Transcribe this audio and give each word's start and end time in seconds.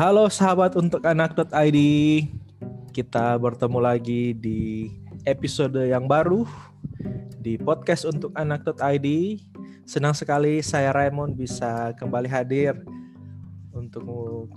Halo 0.00 0.32
sahabat 0.32 0.80
untuk 0.80 1.04
anak.id. 1.04 1.78
Kita 2.88 3.36
bertemu 3.36 3.78
lagi 3.84 4.32
di 4.32 4.88
episode 5.28 5.76
yang 5.76 6.08
baru 6.08 6.48
di 7.36 7.60
podcast 7.60 8.08
untuk 8.08 8.32
anak.id. 8.32 9.08
Senang 9.84 10.16
sekali 10.16 10.64
saya 10.64 10.96
Raymond 10.96 11.36
bisa 11.36 11.92
kembali 12.00 12.32
hadir 12.32 12.80
untuk 13.76 14.48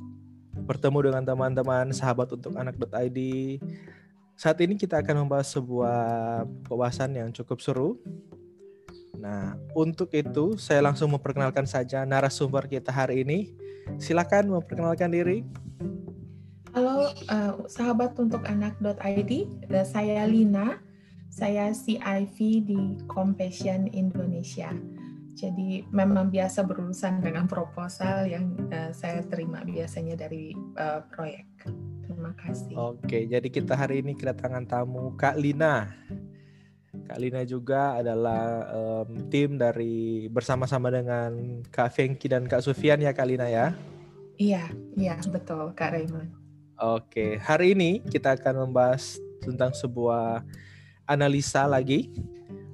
bertemu 0.64 1.12
dengan 1.12 1.28
teman-teman 1.28 1.92
sahabat 1.92 2.32
untuk 2.40 2.56
anak.id. 2.56 3.20
Saat 4.40 4.64
ini 4.64 4.80
kita 4.80 5.04
akan 5.04 5.28
membahas 5.28 5.52
sebuah 5.60 6.00
pembahasan 6.72 7.20
yang 7.20 7.36
cukup 7.36 7.60
seru. 7.60 8.00
Nah, 9.20 9.60
untuk 9.76 10.08
itu 10.16 10.56
saya 10.56 10.80
langsung 10.80 11.12
memperkenalkan 11.12 11.68
saja 11.68 12.08
narasumber 12.08 12.64
kita 12.72 12.96
hari 12.96 13.28
ini. 13.28 13.63
Silakan 13.98 14.52
memperkenalkan 14.52 15.12
diri. 15.14 15.44
Halo 16.74 17.14
uh, 17.30 17.54
sahabat 17.70 18.18
untuk 18.18 18.42
anak.id, 18.50 19.32
saya 19.86 20.26
Lina, 20.26 20.82
saya 21.30 21.70
CIV 21.70 22.38
di 22.66 22.82
Compassion 23.06 23.86
Indonesia. 23.94 24.74
Jadi 25.34 25.86
memang 25.90 26.30
biasa 26.30 26.62
berurusan 26.62 27.22
dengan 27.22 27.50
proposal 27.50 28.30
yang 28.30 28.54
uh, 28.70 28.94
saya 28.94 29.26
terima 29.26 29.66
biasanya 29.66 30.14
dari 30.18 30.54
uh, 30.78 31.02
proyek. 31.10 31.46
Terima 32.06 32.34
kasih. 32.38 32.74
Oke, 32.78 33.26
jadi 33.26 33.48
kita 33.50 33.74
hari 33.74 34.06
ini 34.06 34.14
kedatangan 34.14 34.66
tamu 34.70 35.14
Kak 35.18 35.38
Lina. 35.38 35.90
Kak 37.04 37.20
Lina 37.20 37.44
juga 37.44 38.00
adalah 38.00 38.68
um, 38.72 39.28
tim 39.28 39.60
dari 39.60 40.28
bersama-sama 40.32 40.88
dengan 40.88 41.62
Kak 41.68 41.92
Fengki 41.92 42.32
dan 42.32 42.48
Kak 42.48 42.64
Sufian 42.64 43.04
ya 43.04 43.12
Kak 43.12 43.28
Lina 43.28 43.48
ya. 43.52 43.76
Iya, 44.40 44.72
iya 44.96 45.20
betul 45.30 45.76
Kak 45.76 45.94
Raymond. 45.94 46.32
Oke, 46.80 47.38
hari 47.38 47.78
ini 47.78 48.02
kita 48.02 48.34
akan 48.34 48.68
membahas 48.68 49.22
tentang 49.44 49.76
sebuah 49.76 50.42
analisa 51.06 51.68
lagi 51.70 52.10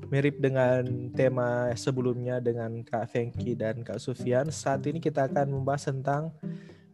mirip 0.10 0.42
dengan 0.42 1.10
tema 1.14 1.70
sebelumnya 1.78 2.42
dengan 2.42 2.82
Kak 2.82 3.14
Fengki 3.14 3.54
dan 3.54 3.86
Kak 3.86 4.02
Sufian. 4.02 4.50
Saat 4.50 4.86
ini 4.90 4.98
kita 4.98 5.30
akan 5.30 5.62
membahas 5.62 5.94
tentang 5.94 6.34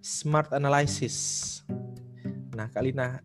smart 0.03 0.51
analysis. 0.51 1.59
Nah, 2.51 2.67
Kak 2.67 2.83
Lina, 2.83 3.23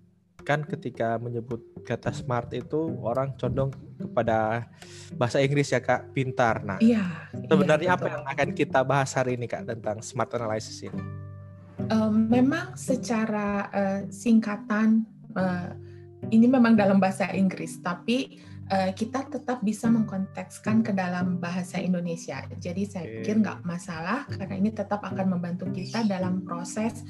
kan 0.51 0.67
ketika 0.67 1.15
menyebut 1.23 1.63
kata 1.87 2.11
smart 2.11 2.51
itu 2.51 2.99
orang 3.07 3.39
condong 3.39 3.71
kepada 4.03 4.67
bahasa 5.15 5.39
Inggris 5.39 5.71
ya 5.71 5.79
Kak, 5.79 6.11
pintar. 6.11 6.67
Nah, 6.67 6.83
iya, 6.83 7.31
sebenarnya 7.31 7.95
iya, 7.95 7.99
apa 7.99 8.07
yang 8.11 8.25
akan 8.27 8.49
kita 8.59 8.83
bahas 8.83 9.15
hari 9.15 9.39
ini 9.39 9.47
Kak 9.47 9.71
tentang 9.71 10.03
smart 10.03 10.35
analysis 10.35 10.83
ini? 10.83 10.99
Um, 11.87 12.27
memang 12.27 12.75
secara 12.75 13.71
uh, 13.71 14.01
singkatan 14.11 15.07
uh, 15.39 15.71
ini 16.35 16.51
memang 16.51 16.75
dalam 16.75 16.99
bahasa 16.99 17.31
Inggris, 17.31 17.79
tapi 17.79 18.43
uh, 18.75 18.91
kita 18.91 19.31
tetap 19.31 19.63
bisa 19.63 19.87
mengkontekskan 19.87 20.83
ke 20.83 20.91
dalam 20.91 21.39
bahasa 21.39 21.79
Indonesia. 21.79 22.43
Jadi 22.59 22.91
saya 22.91 23.07
pikir 23.07 23.39
nggak 23.39 23.63
masalah 23.63 24.27
karena 24.27 24.59
ini 24.59 24.75
tetap 24.75 24.99
akan 25.07 25.39
membantu 25.39 25.71
kita 25.71 26.03
dalam 26.11 26.43
proses 26.43 27.07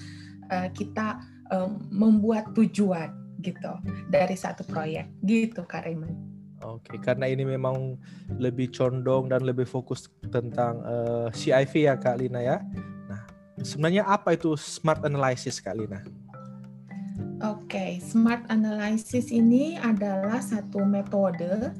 uh, 0.52 0.68
kita 0.76 1.24
um, 1.48 1.88
membuat 1.88 2.52
tujuan 2.52 3.29
gitu 3.40 3.72
dari 4.12 4.36
satu 4.36 4.62
proyek 4.68 5.08
gitu 5.24 5.64
Kak 5.64 5.88
Raymond. 5.88 6.16
Oke, 6.60 7.00
karena 7.00 7.24
ini 7.24 7.48
memang 7.48 7.96
lebih 8.36 8.68
condong 8.68 9.32
dan 9.32 9.40
lebih 9.48 9.64
fokus 9.64 10.12
tentang 10.28 10.84
uh, 10.84 11.32
CIV 11.32 11.72
ya 11.88 11.94
Kak 11.96 12.20
Lina 12.20 12.40
ya. 12.44 12.60
Sebenarnya 13.60 14.08
apa 14.08 14.36
itu 14.36 14.56
smart 14.56 15.04
analysis 15.04 15.60
Kak 15.60 15.76
Lina? 15.76 16.00
Oke, 17.40 17.72
okay. 17.72 17.90
smart 18.04 18.44
analysis 18.52 19.32
ini 19.32 19.80
adalah 19.80 20.44
satu 20.44 20.84
metode 20.84 21.72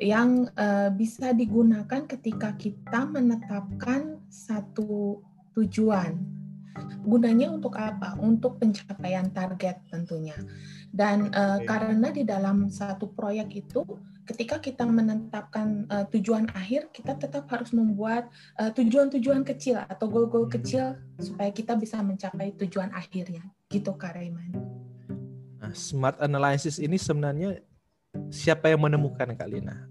yang 0.00 0.48
uh, 0.56 0.88
bisa 0.88 1.36
digunakan 1.36 2.08
ketika 2.08 2.56
kita 2.56 3.04
menetapkan 3.08 4.20
satu 4.32 5.20
tujuan. 5.52 6.33
Gunanya 7.04 7.52
untuk 7.54 7.78
apa? 7.78 8.18
Untuk 8.18 8.58
pencapaian 8.58 9.30
target 9.30 9.78
tentunya. 9.88 10.34
Dan 10.94 11.30
uh, 11.34 11.58
okay. 11.58 11.66
karena 11.66 12.08
di 12.14 12.22
dalam 12.22 12.70
satu 12.70 13.10
proyek 13.10 13.66
itu 13.66 13.82
ketika 14.24 14.56
kita 14.56 14.88
menetapkan 14.88 15.84
uh, 15.92 16.04
tujuan 16.08 16.48
akhir, 16.56 16.88
kita 16.96 17.12
tetap 17.18 17.44
harus 17.52 17.76
membuat 17.76 18.32
eh, 18.56 18.72
tujuan-tujuan 18.72 19.44
uh, 19.44 19.46
kecil 19.46 19.76
atau 19.84 20.08
goal-goal 20.08 20.48
kecil 20.48 20.96
supaya 21.20 21.52
kita 21.52 21.76
bisa 21.76 22.00
mencapai 22.00 22.56
tujuan 22.56 22.88
akhirnya. 22.96 23.44
Gitu 23.68 23.92
Kak 23.92 24.16
Rayman. 24.16 24.56
Nah, 25.60 25.72
smart 25.76 26.16
analysis 26.24 26.80
ini 26.80 26.96
sebenarnya 26.96 27.60
siapa 28.32 28.72
yang 28.72 28.80
menemukan 28.80 29.36
Kak 29.36 29.48
Lina? 29.48 29.88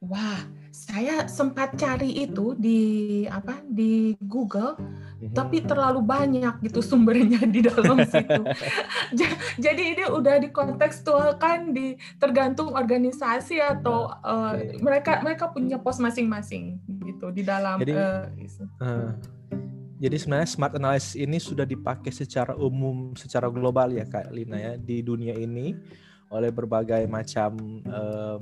Wah, 0.00 0.40
saya 0.70 1.26
sempat 1.26 1.74
cari 1.74 2.22
itu 2.22 2.54
di 2.54 2.80
apa 3.26 3.58
di 3.66 4.14
Google 4.22 4.78
hmm. 4.78 5.34
tapi 5.34 5.66
terlalu 5.66 5.98
banyak 5.98 6.62
gitu 6.62 6.78
sumbernya 6.78 7.42
di 7.42 7.60
dalam 7.66 7.98
situ. 8.10 8.42
Jadi 9.58 9.82
ini 9.98 10.04
udah 10.06 10.38
dikontekstualkan 10.38 11.74
di 11.74 11.98
tergantung 12.22 12.78
organisasi 12.78 13.58
atau 13.58 14.14
uh, 14.22 14.54
mereka 14.78 15.18
mereka 15.26 15.50
punya 15.50 15.76
pos 15.82 15.98
masing-masing 15.98 16.78
gitu 17.02 17.34
di 17.34 17.42
dalam. 17.42 17.82
Jadi, 17.82 17.92
uh, 17.98 18.30
uh, 18.78 19.10
jadi 19.98 20.16
sebenarnya 20.16 20.48
smart 20.48 20.74
analysis 20.78 21.18
ini 21.18 21.42
sudah 21.42 21.66
dipakai 21.66 22.14
secara 22.14 22.54
umum, 22.54 23.12
secara 23.18 23.50
global 23.50 23.90
ya 23.90 24.06
Kak 24.06 24.30
Lina 24.30 24.56
ya 24.56 24.72
di 24.78 25.02
dunia 25.02 25.34
ini 25.34 25.74
oleh 26.30 26.54
berbagai 26.54 27.10
macam 27.10 27.82
um, 27.90 28.40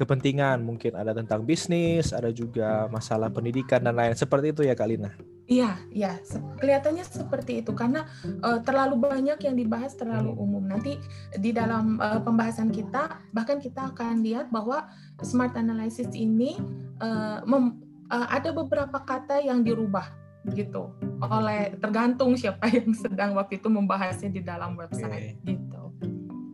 kepentingan 0.00 0.64
mungkin 0.64 0.96
ada 0.96 1.12
tentang 1.12 1.44
bisnis 1.44 2.16
ada 2.16 2.32
juga 2.32 2.88
masalah 2.88 3.28
pendidikan 3.28 3.84
dan 3.84 3.92
lain 3.92 4.16
seperti 4.16 4.56
itu 4.56 4.64
ya 4.64 4.72
Kalina 4.72 5.12
iya 5.50 5.76
iya. 5.90 6.22
Kelihatannya 6.62 7.02
seperti 7.02 7.60
itu. 7.60 7.74
Karena 7.74 8.06
uh, 8.46 8.62
terlalu 8.62 9.02
banyak 9.02 9.42
yang 9.42 9.58
dibahas 9.58 9.98
terlalu 9.98 10.30
hmm. 10.30 10.44
umum. 10.46 10.62
Nanti 10.62 10.94
di 11.34 11.50
dalam 11.50 11.98
uh, 11.98 12.22
pembahasan 12.22 12.70
kita 12.70 13.18
bahkan 13.34 13.58
kita 13.58 13.90
akan 13.90 14.22
lihat 14.22 14.46
bahwa 14.54 14.86
smart 15.26 15.58
analysis 15.58 16.06
ini 16.14 16.54
uh, 17.02 17.42
mem, 17.42 17.82
uh, 18.14 18.30
ada 18.30 18.54
beberapa 18.54 19.02
kata 19.02 19.42
yang 19.42 19.66
dirubah 19.66 20.06
gitu. 20.54 20.94
Oleh 21.18 21.74
tergantung 21.82 22.38
siapa 22.38 22.70
yang 22.70 22.94
sedang 22.94 23.34
waktu 23.34 23.58
itu 23.58 23.66
membahasnya 23.66 24.30
di 24.30 24.46
dalam 24.46 24.78
website 24.78 25.34
okay. 25.42 25.58
gitu 25.58 25.89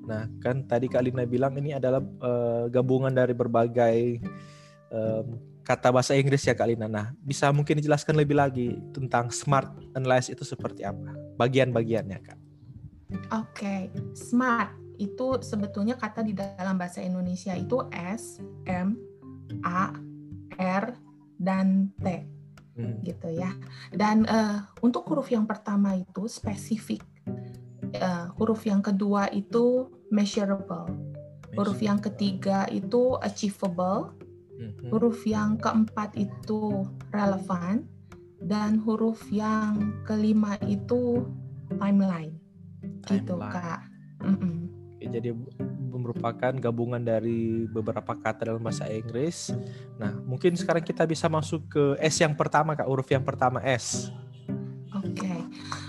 Nah, 0.07 0.31
kan 0.39 0.63
tadi 0.65 0.87
Kak 0.87 1.03
Lina 1.03 1.27
bilang 1.27 1.59
ini 1.59 1.75
adalah 1.75 1.99
uh, 2.01 2.71
gabungan 2.71 3.11
dari 3.11 3.35
berbagai 3.35 4.23
um, 4.95 5.37
kata 5.67 5.91
bahasa 5.91 6.15
Inggris 6.15 6.47
ya 6.47 6.55
Kak 6.55 6.71
Lina. 6.71 6.87
Nah, 6.87 7.11
bisa 7.19 7.51
mungkin 7.51 7.83
dijelaskan 7.83 8.15
lebih 8.15 8.39
lagi 8.39 8.79
tentang 8.95 9.35
smart 9.35 9.75
analysis 9.99 10.39
itu 10.39 10.47
seperti 10.47 10.87
apa? 10.87 11.13
Bagian-bagiannya, 11.35 12.19
Kak. 12.23 12.39
Oke, 13.07 13.27
okay. 13.31 13.81
smart 14.15 14.75
itu 14.97 15.43
sebetulnya 15.43 15.99
kata 15.99 16.25
di 16.25 16.33
dalam 16.33 16.79
bahasa 16.79 17.03
Indonesia 17.03 17.53
itu 17.53 17.83
S, 17.93 18.39
M, 18.65 18.95
A, 19.67 19.93
R, 20.57 20.85
dan 21.37 21.91
T. 22.01 22.37
Hmm. 22.77 23.01
gitu 23.01 23.33
ya. 23.33 23.57
Dan 23.89 24.29
uh, 24.29 24.61
untuk 24.85 25.09
huruf 25.09 25.33
yang 25.33 25.49
pertama 25.49 25.97
itu 25.97 26.29
spesifik 26.29 27.01
uh, 27.97 28.26
huruf 28.37 28.65
yang 28.69 28.85
kedua 28.85 29.29
itu 29.33 29.89
measurable. 30.13 30.89
Huruf 31.57 31.81
yang 31.81 32.01
ketiga 32.01 32.69
itu 32.69 33.17
achievable. 33.25 34.13
Mm-hmm. 34.57 34.89
Huruf 34.93 35.25
yang 35.29 35.61
keempat 35.61 36.17
itu 36.17 36.85
relevant 37.13 37.85
dan 38.41 38.81
huruf 38.81 39.21
yang 39.33 40.01
kelima 40.05 40.57
itu 40.65 41.25
timeline. 41.81 42.37
Gitu, 43.09 43.37
Kak. 43.41 43.89
Mm-mm. 44.25 44.69
Jadi 45.01 45.33
merupakan 45.97 46.53
gabungan 46.57 47.01
dari 47.01 47.65
beberapa 47.69 48.13
kata 48.13 48.53
dalam 48.53 48.61
bahasa 48.61 48.85
Inggris. 48.89 49.53
Nah, 49.97 50.13
mungkin 50.25 50.53
sekarang 50.57 50.85
kita 50.85 51.09
bisa 51.09 51.27
masuk 51.27 51.67
ke 51.73 51.85
S 52.01 52.21
yang 52.21 52.37
pertama, 52.37 52.77
Kak, 52.77 52.89
huruf 52.89 53.09
yang 53.09 53.25
pertama 53.25 53.65
S. 53.65 54.13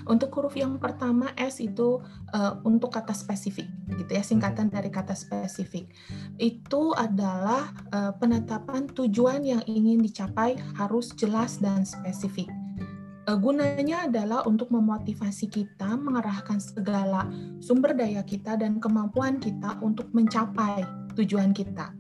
Untuk 0.07 0.31
huruf 0.39 0.55
yang 0.55 0.79
pertama 0.79 1.35
S 1.35 1.59
itu 1.59 1.99
uh, 2.31 2.53
untuk 2.63 2.95
kata 2.95 3.11
spesifik, 3.11 3.67
gitu 3.99 4.11
ya 4.15 4.23
singkatan 4.23 4.71
dari 4.71 4.87
kata 4.87 5.11
spesifik. 5.11 5.91
Itu 6.39 6.95
adalah 6.95 7.75
uh, 7.91 8.15
penetapan 8.15 8.87
tujuan 8.91 9.43
yang 9.43 9.63
ingin 9.67 9.99
dicapai 9.99 10.55
harus 10.79 11.11
jelas 11.13 11.59
dan 11.59 11.83
spesifik. 11.83 12.47
Uh, 13.27 13.35
gunanya 13.35 14.07
adalah 14.07 14.47
untuk 14.47 14.71
memotivasi 14.71 15.51
kita 15.51 15.99
mengarahkan 15.99 16.63
segala 16.63 17.27
sumber 17.59 17.91
daya 17.91 18.23
kita 18.23 18.55
dan 18.55 18.79
kemampuan 18.79 19.43
kita 19.43 19.75
untuk 19.83 20.07
mencapai 20.15 20.87
tujuan 21.19 21.51
kita. 21.51 21.91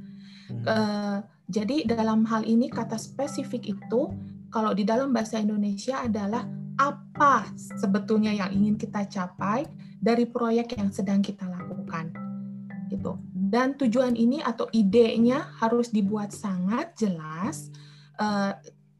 Uh, 0.63 1.19
jadi 1.51 1.83
dalam 1.83 2.23
hal 2.23 2.47
ini 2.47 2.71
kata 2.71 2.95
spesifik 2.95 3.75
itu 3.75 4.11
kalau 4.47 4.71
di 4.71 4.87
dalam 4.87 5.11
bahasa 5.11 5.39
Indonesia 5.39 6.07
adalah 6.07 6.47
apa 6.77 7.49
sebetulnya 7.57 8.31
yang 8.31 8.53
ingin 8.53 8.75
kita 8.77 9.09
capai 9.09 9.65
dari 9.97 10.29
proyek 10.29 10.77
yang 10.77 10.93
sedang 10.93 11.25
kita 11.25 11.49
lakukan. 11.49 12.13
Gitu. 12.87 13.17
Dan 13.33 13.75
tujuan 13.75 14.15
ini 14.15 14.39
atau 14.39 14.69
idenya 14.71 15.51
harus 15.59 15.89
dibuat 15.91 16.31
sangat 16.31 16.95
jelas. 16.95 17.73
Uh, 18.17 18.53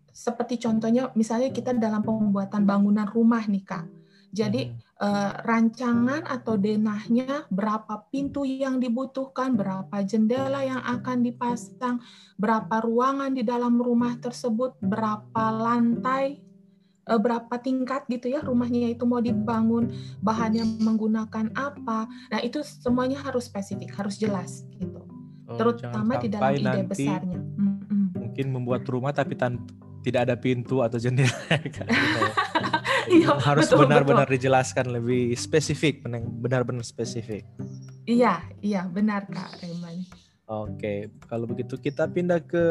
seperti 0.10 0.58
contohnya 0.58 1.14
misalnya 1.14 1.54
kita 1.54 1.78
dalam 1.78 2.02
pembuatan 2.02 2.66
bangunan 2.66 3.06
rumah 3.06 3.46
nih 3.46 3.64
Kak. 3.64 3.86
Jadi 4.34 4.74
hmm 4.74 4.88
uh, 5.02 5.32
rancangan 5.46 6.26
atau 6.26 6.58
denahnya, 6.58 7.46
berapa 7.50 8.06
pintu 8.10 8.44
yang 8.44 8.82
dibutuhkan, 8.82 9.54
berapa 9.54 10.02
jendela 10.04 10.66
yang 10.66 10.82
akan 10.82 11.24
dipasang, 11.26 12.02
berapa 12.38 12.82
ruangan 12.82 13.34
di 13.34 13.44
dalam 13.46 13.78
rumah 13.78 14.18
tersebut, 14.18 14.78
berapa 14.82 15.44
lantai, 15.54 16.42
uh, 17.08 17.20
berapa 17.20 17.56
tingkat 17.64 18.06
gitu 18.12 18.30
ya 18.30 18.44
rumahnya 18.44 18.92
itu 18.92 19.08
mau 19.08 19.24
dibangun, 19.24 19.96
bahannya 20.20 20.68
menggunakan 20.84 21.50
apa. 21.56 22.06
Nah, 22.30 22.40
itu 22.44 22.62
semuanya 22.62 23.24
harus 23.24 23.48
spesifik, 23.48 23.96
harus 23.96 24.20
jelas 24.20 24.68
gitu. 24.78 25.02
Oh, 25.48 25.56
Terutama 25.56 26.20
di 26.20 26.28
dalam 26.28 26.52
ide 26.54 26.84
besarnya. 26.84 27.40
Mungkin 28.14 28.46
membuat 28.52 28.84
rumah 28.86 29.16
tapi 29.16 29.34
tan 29.40 29.64
tidak 30.04 30.28
ada 30.30 30.36
pintu 30.36 30.84
atau 30.84 31.00
jendela. 31.00 31.32
iya, 33.16 33.32
harus 33.40 33.72
benar-benar 33.72 34.28
dijelaskan 34.28 34.92
lebih 34.92 35.36
spesifik, 35.40 36.04
benar-benar 36.44 36.84
spesifik. 36.84 37.48
Iya, 38.08 38.40
iya 38.64 38.88
benar 38.88 39.28
Kak 39.28 39.60
Reman. 39.64 39.87
Oke, 40.48 41.12
kalau 41.28 41.44
begitu 41.44 41.76
kita 41.76 42.08
pindah 42.08 42.40
ke 42.40 42.64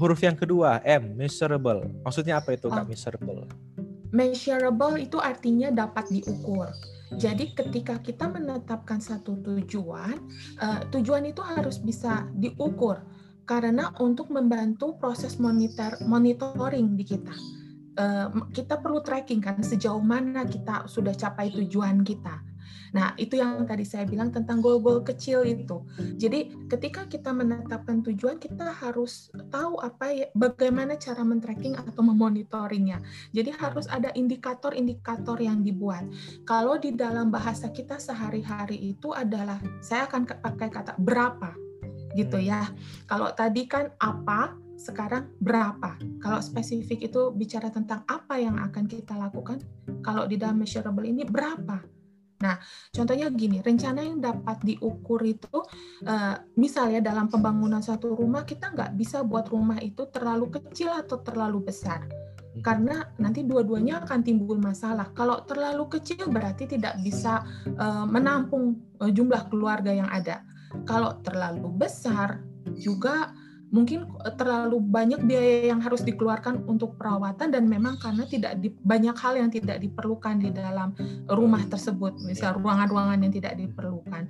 huruf 0.00 0.24
yang 0.24 0.32
kedua, 0.32 0.80
M, 0.80 1.12
measurable. 1.20 1.84
Maksudnya 2.00 2.40
apa 2.40 2.56
itu 2.56 2.72
Kak, 2.72 2.80
oh. 2.80 2.88
measurable? 2.88 3.44
Measurable 4.08 4.96
itu 4.96 5.20
artinya 5.20 5.68
dapat 5.68 6.08
diukur. 6.08 6.72
Jadi 7.20 7.52
ketika 7.52 8.00
kita 8.00 8.24
menetapkan 8.30 9.04
satu 9.04 9.36
tujuan, 9.44 10.16
uh, 10.62 10.80
tujuan 10.88 11.28
itu 11.28 11.44
harus 11.44 11.76
bisa 11.82 12.24
diukur 12.32 13.02
karena 13.44 13.92
untuk 14.00 14.30
membantu 14.32 14.96
proses 14.96 15.36
monitor 15.36 15.98
monitoring 16.06 16.94
di 16.94 17.02
kita 17.02 17.34
Eh, 18.00 18.28
kita 18.54 18.80
perlu 18.80 19.02
tracking 19.04 19.42
kan 19.44 19.60
sejauh 19.60 20.00
mana 20.00 20.48
kita 20.48 20.88
sudah 20.88 21.12
capai 21.12 21.52
tujuan 21.52 22.00
kita. 22.06 22.40
Nah, 22.90 23.14
itu 23.14 23.38
yang 23.38 23.62
tadi 23.64 23.86
saya 23.86 24.04
bilang 24.06 24.34
tentang 24.34 24.58
goal-goal 24.58 25.06
kecil 25.06 25.46
itu. 25.46 25.82
Jadi, 26.18 26.66
ketika 26.66 27.06
kita 27.06 27.30
menetapkan 27.30 28.02
tujuan, 28.02 28.42
kita 28.42 28.70
harus 28.70 29.30
tahu 29.48 29.78
apa 29.78 30.10
ya, 30.10 30.26
bagaimana 30.34 30.98
cara 30.98 31.22
men-tracking 31.22 31.78
atau 31.78 32.02
memonitoringnya. 32.02 32.98
Jadi, 33.30 33.50
harus 33.54 33.86
ada 33.86 34.10
indikator-indikator 34.14 35.38
yang 35.38 35.62
dibuat. 35.62 36.06
Kalau 36.42 36.78
di 36.78 36.94
dalam 36.94 37.30
bahasa 37.30 37.70
kita 37.70 38.02
sehari-hari 38.02 38.78
itu 38.94 39.14
adalah 39.14 39.62
saya 39.78 40.10
akan 40.10 40.26
pakai 40.26 40.68
kata 40.70 40.98
berapa 40.98 41.54
gitu 42.18 42.42
ya. 42.42 42.66
Kalau 43.06 43.30
tadi 43.30 43.70
kan 43.70 43.94
apa, 44.02 44.58
sekarang 44.80 45.28
berapa. 45.38 46.00
Kalau 46.18 46.40
spesifik 46.40 47.12
itu 47.12 47.30
bicara 47.36 47.68
tentang 47.68 48.02
apa 48.08 48.40
yang 48.40 48.56
akan 48.56 48.88
kita 48.88 49.12
lakukan, 49.14 49.60
kalau 50.00 50.24
di 50.24 50.40
dalam 50.40 50.58
measurable 50.58 51.04
ini 51.04 51.28
berapa. 51.28 51.99
Nah, 52.40 52.56
contohnya 52.88 53.28
gini, 53.28 53.60
rencana 53.60 54.00
yang 54.00 54.18
dapat 54.18 54.64
diukur 54.64 55.20
itu, 55.28 55.60
uh, 56.08 56.34
misalnya 56.56 57.04
dalam 57.04 57.28
pembangunan 57.28 57.84
satu 57.84 58.16
rumah, 58.16 58.48
kita 58.48 58.72
nggak 58.72 58.96
bisa 58.96 59.20
buat 59.20 59.44
rumah 59.52 59.76
itu 59.84 60.08
terlalu 60.08 60.48
kecil 60.48 60.88
atau 60.96 61.20
terlalu 61.20 61.68
besar. 61.68 62.08
Hmm. 62.08 62.62
Karena 62.64 63.04
nanti 63.20 63.44
dua-duanya 63.44 64.02
akan 64.08 64.24
timbul 64.24 64.56
masalah. 64.56 65.12
Kalau 65.12 65.44
terlalu 65.44 66.00
kecil 66.00 66.32
berarti 66.32 66.64
tidak 66.64 66.96
bisa 67.04 67.44
uh, 67.76 68.08
menampung 68.08 68.80
uh, 69.04 69.12
jumlah 69.12 69.52
keluarga 69.52 69.92
yang 69.92 70.08
ada. 70.08 70.40
Kalau 70.88 71.20
terlalu 71.20 71.68
besar 71.76 72.40
juga 72.78 73.34
mungkin 73.70 74.06
eh, 74.26 74.34
terlalu 74.34 74.82
banyak 74.82 75.22
biaya 75.24 75.70
yang 75.70 75.80
harus 75.80 76.02
dikeluarkan 76.02 76.66
untuk 76.66 76.98
perawatan 76.98 77.54
dan 77.54 77.64
memang 77.70 77.96
karena 78.02 78.26
tidak 78.26 78.58
di, 78.58 78.74
banyak 78.82 79.14
hal 79.14 79.38
yang 79.38 79.50
tidak 79.50 79.78
diperlukan 79.78 80.42
di 80.42 80.50
dalam 80.50 80.92
rumah 81.30 81.62
tersebut. 81.70 82.18
Misal 82.26 82.58
ruangan-ruangan 82.58 83.22
yang 83.22 83.32
tidak 83.32 83.54
diperlukan 83.56 84.28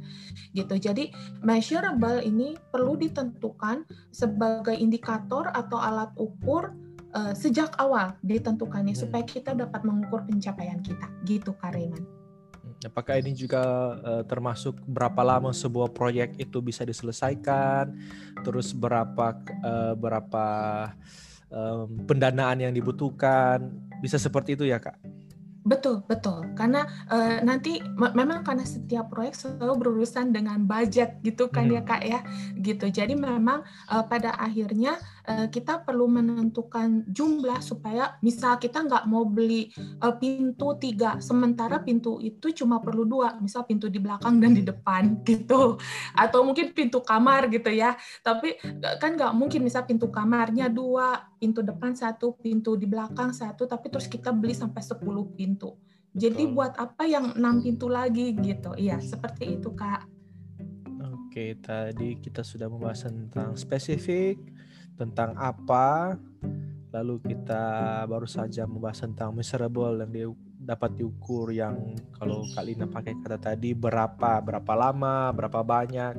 gitu. 0.52 0.74
Jadi 0.76 1.10
measurable 1.40 2.20
ini 2.20 2.54
perlu 2.70 2.94
ditentukan 3.00 3.88
sebagai 4.12 4.76
indikator 4.76 5.48
atau 5.50 5.80
alat 5.80 6.12
ukur 6.20 6.76
uh, 7.16 7.32
sejak 7.34 7.74
awal 7.80 8.14
ditentukannya 8.22 8.94
supaya 8.94 9.24
kita 9.24 9.56
dapat 9.56 9.82
mengukur 9.82 10.22
pencapaian 10.28 10.78
kita 10.84 11.08
gitu 11.26 11.56
Kareman. 11.58 12.19
Apakah 12.80 13.20
ini 13.20 13.36
juga 13.36 13.60
uh, 14.00 14.22
termasuk 14.24 14.80
berapa 14.88 15.20
lama 15.20 15.52
sebuah 15.52 15.92
proyek 15.92 16.40
itu 16.40 16.64
bisa 16.64 16.84
diselesaikan, 16.84 17.92
terus 18.40 18.72
berapa 18.72 19.36
uh, 19.60 19.94
berapa 19.96 20.46
um, 21.52 22.08
pendanaan 22.08 22.64
yang 22.64 22.72
dibutuhkan, 22.72 23.68
bisa 24.00 24.16
seperti 24.16 24.56
itu 24.56 24.64
ya 24.64 24.80
kak? 24.80 24.96
Betul, 25.60 26.00
betul. 26.08 26.56
Karena 26.56 26.88
uh, 27.12 27.44
nanti 27.44 27.84
memang 27.94 28.40
karena 28.40 28.64
setiap 28.64 29.12
proyek 29.12 29.36
selalu 29.36 29.76
berurusan 29.76 30.32
dengan 30.32 30.64
budget 30.64 31.20
gitu 31.20 31.52
kan 31.52 31.68
ya, 31.68 31.84
hmm. 31.84 31.84
ya 31.84 31.90
Kak 31.90 32.02
ya. 32.02 32.20
Gitu. 32.56 32.86
Jadi 32.88 33.12
memang 33.12 33.60
uh, 33.92 34.04
pada 34.08 34.32
akhirnya 34.40 34.96
kita 35.50 35.84
perlu 35.84 36.06
menentukan 36.08 37.06
jumlah 37.08 37.60
supaya 37.62 38.16
misal 38.24 38.56
kita 38.56 38.84
nggak 38.84 39.04
mau 39.06 39.24
beli 39.26 39.70
uh, 40.02 40.14
pintu 40.16 40.76
tiga, 40.76 41.18
sementara 41.22 41.80
pintu 41.82 42.18
itu 42.18 42.52
cuma 42.52 42.82
perlu 42.82 43.06
dua, 43.06 43.36
misal 43.38 43.64
pintu 43.64 43.86
di 43.86 44.00
belakang 44.00 44.38
dan 44.38 44.52
di 44.56 44.62
depan 44.64 45.18
gitu. 45.28 45.78
Atau 46.16 46.42
mungkin 46.42 46.74
pintu 46.74 47.00
kamar 47.00 47.48
gitu 47.48 47.70
ya. 47.70 47.94
Tapi 48.22 48.58
kan 48.98 49.16
nggak 49.16 49.32
mungkin 49.36 49.64
misal 49.64 49.86
pintu 49.86 50.08
kamarnya 50.10 50.68
dua, 50.68 51.30
pintu 51.40 51.64
depan 51.64 51.96
satu, 51.96 52.36
pintu 52.36 52.76
di 52.76 52.84
belakang 52.84 53.32
satu, 53.32 53.64
tapi 53.64 53.88
terus 53.88 54.06
kita 54.06 54.34
beli 54.34 54.52
sampai 54.52 54.84
10 54.84 55.00
pintu. 55.36 55.76
Jadi 56.10 56.42
buat 56.50 56.74
apa 56.74 57.06
yang 57.06 57.38
enam 57.38 57.62
pintu 57.62 57.86
lagi 57.86 58.34
gitu? 58.34 58.74
Iya, 58.74 58.98
seperti 58.98 59.56
itu 59.56 59.70
kak. 59.72 60.04
Oke, 61.30 61.54
tadi 61.62 62.18
kita 62.18 62.42
sudah 62.42 62.66
membahas 62.66 63.06
tentang 63.06 63.54
spesifik, 63.54 64.34
tentang 65.00 65.32
apa, 65.40 66.20
lalu 66.92 67.16
kita 67.24 67.64
baru 68.04 68.28
saja 68.28 68.68
membahas 68.68 69.00
tentang 69.00 69.32
measurable 69.32 70.04
yang 70.04 70.12
di, 70.12 70.22
dapat 70.60 70.92
diukur 71.00 71.48
yang 71.48 71.96
kalau 72.20 72.44
Kak 72.52 72.64
Lina 72.68 72.84
pakai 72.84 73.16
kata 73.24 73.40
tadi 73.40 73.72
berapa, 73.72 74.44
berapa 74.44 74.72
lama, 74.76 75.32
berapa 75.32 75.64
banyak. 75.64 76.14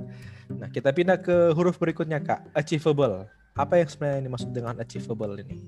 Nah, 0.58 0.70
kita 0.74 0.90
pindah 0.90 1.22
ke 1.22 1.54
huruf 1.54 1.78
berikutnya 1.78 2.18
Kak, 2.26 2.50
achievable. 2.58 3.30
Apa 3.54 3.78
yang 3.78 3.90
sebenarnya 3.92 4.26
dimaksud 4.26 4.50
dengan 4.50 4.76
achievable 4.82 5.38
ini? 5.38 5.62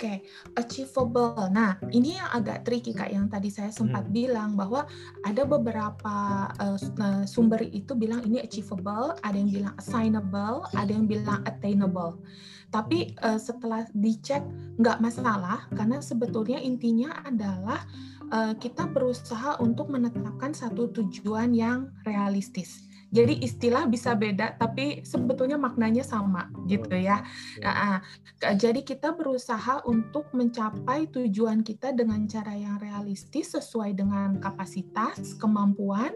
Oke, 0.00 0.16
okay. 0.16 0.24
achievable. 0.56 1.52
Nah, 1.52 1.76
ini 1.92 2.16
yang 2.16 2.32
agak 2.32 2.64
tricky 2.64 2.96
kak, 2.96 3.12
yang 3.12 3.28
tadi 3.28 3.52
saya 3.52 3.68
sempat 3.68 4.08
hmm. 4.08 4.16
bilang 4.16 4.56
bahwa 4.56 4.88
ada 5.28 5.44
beberapa 5.44 6.48
uh, 6.56 7.28
sumber 7.28 7.68
itu 7.68 7.92
bilang 7.92 8.24
ini 8.24 8.40
achievable, 8.40 9.12
ada 9.20 9.36
yang 9.36 9.52
bilang 9.52 9.76
assignable, 9.76 10.64
ada 10.72 10.88
yang 10.88 11.04
bilang 11.04 11.44
attainable. 11.44 12.16
Tapi 12.72 13.12
uh, 13.20 13.36
setelah 13.36 13.84
dicek 13.92 14.40
nggak 14.80 15.04
masalah, 15.04 15.68
karena 15.76 16.00
sebetulnya 16.00 16.56
intinya 16.64 17.20
adalah 17.20 17.84
uh, 18.32 18.56
kita 18.56 18.88
berusaha 18.88 19.60
untuk 19.60 19.92
menetapkan 19.92 20.56
satu 20.56 20.88
tujuan 20.96 21.52
yang 21.52 21.92
realistis. 22.08 22.88
Jadi 23.10 23.42
istilah 23.42 23.90
bisa 23.90 24.14
beda, 24.14 24.54
tapi 24.54 25.02
sebetulnya 25.02 25.58
maknanya 25.58 26.06
sama 26.06 26.46
gitu 26.70 26.94
ya. 26.94 27.26
Nah, 27.58 27.98
jadi 28.54 28.86
kita 28.86 29.18
berusaha 29.18 29.82
untuk 29.84 30.30
mencapai 30.30 31.10
tujuan 31.10 31.66
kita 31.66 31.90
dengan 31.90 32.24
cara 32.30 32.54
yang 32.54 32.78
realistis 32.78 33.52
sesuai 33.58 33.98
dengan 33.98 34.38
kapasitas, 34.38 35.34
kemampuan, 35.42 36.14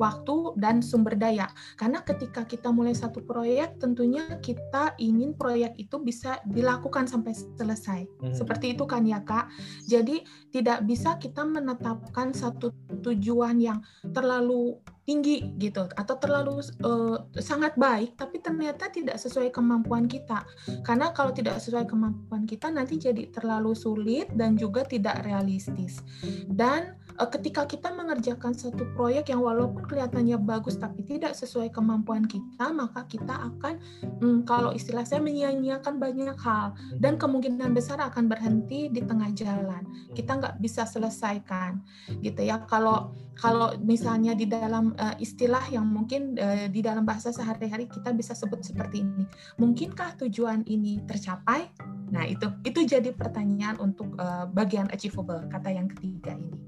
waktu, 0.00 0.56
dan 0.56 0.80
sumber 0.80 1.14
daya. 1.14 1.46
Karena 1.76 2.00
ketika 2.00 2.48
kita 2.48 2.72
mulai 2.72 2.96
satu 2.96 3.20
proyek, 3.20 3.76
tentunya 3.76 4.40
kita 4.40 4.96
ingin 4.96 5.36
proyek 5.36 5.76
itu 5.76 6.00
bisa 6.00 6.40
dilakukan 6.48 7.04
sampai 7.04 7.36
selesai. 7.36 8.08
Hmm. 8.24 8.32
Seperti 8.32 8.72
itu 8.72 8.88
kan 8.88 9.04
ya 9.04 9.20
kak. 9.20 9.52
Jadi 9.84 10.24
tidak 10.48 10.88
bisa 10.88 11.20
kita 11.20 11.44
menetapkan 11.44 12.32
satu 12.32 12.72
tujuan 13.04 13.60
yang 13.60 13.78
terlalu 14.16 14.80
tinggi 15.10 15.42
gitu 15.58 15.90
atau 15.90 16.14
terlalu 16.22 16.62
uh, 16.86 17.18
sangat 17.42 17.74
baik 17.74 18.14
tapi 18.14 18.38
ternyata 18.38 18.86
tidak 18.94 19.18
sesuai 19.18 19.50
kemampuan 19.50 20.06
kita. 20.06 20.46
Karena 20.86 21.10
kalau 21.10 21.34
tidak 21.34 21.58
sesuai 21.58 21.90
kemampuan 21.90 22.46
kita 22.46 22.70
nanti 22.70 22.94
jadi 22.94 23.26
terlalu 23.34 23.74
sulit 23.74 24.30
dan 24.38 24.54
juga 24.54 24.86
tidak 24.86 25.26
realistis. 25.26 25.98
Dan 26.46 26.94
uh, 27.18 27.26
ketika 27.26 27.66
kita 27.66 27.90
mengerjakan 27.90 28.54
satu 28.54 28.86
proyek 28.94 29.34
yang 29.34 29.42
walaupun 29.42 29.82
kelihatannya 29.82 30.38
bagus 30.38 30.78
tapi 30.78 31.02
tidak 31.02 31.34
sesuai 31.34 31.74
kemampuan 31.74 32.30
kita 32.30 32.70
maka 32.70 33.02
kita 33.10 33.34
akan 33.34 33.82
um, 34.22 34.46
kalau 34.46 34.70
istilah 34.70 35.02
saya 35.02 35.18
menyia-nyiakan 35.18 35.98
banyak 35.98 36.38
hal. 36.38 36.78
Dan 37.02 37.18
kemungkinan 37.18 37.74
besar 37.74 37.98
akan 37.98 38.30
berhenti 38.30 38.86
di 38.86 39.02
tengah 39.02 39.34
jalan. 39.34 39.82
Kita 40.14 40.38
nggak 40.38 40.62
bisa 40.62 40.86
selesaikan 40.86 41.82
gitu 42.22 42.46
ya. 42.46 42.62
Kalau 42.70 43.10
kalau 43.40 43.72
misalnya 43.80 44.36
di 44.36 44.44
dalam 44.44 44.92
uh, 45.00 45.16
istilah 45.16 45.64
yang 45.72 45.88
mungkin 45.88 46.36
uh, 46.36 46.68
di 46.68 46.84
dalam 46.84 47.08
bahasa 47.08 47.32
sehari-hari 47.32 47.88
kita 47.88 48.12
bisa 48.12 48.36
sebut 48.36 48.60
seperti 48.60 49.00
ini. 49.00 49.24
Mungkinkah 49.56 50.20
tujuan 50.20 50.68
ini 50.68 51.00
tercapai? 51.08 51.72
Nah 52.12 52.28
itu. 52.28 52.52
Itu 52.62 52.84
jadi 52.84 53.16
pertanyaan 53.16 53.80
untuk 53.80 54.12
uh, 54.20 54.44
bagian 54.44 54.92
achievable 54.92 55.48
kata 55.48 55.72
yang 55.72 55.88
ketiga 55.88 56.36
ini. 56.36 56.60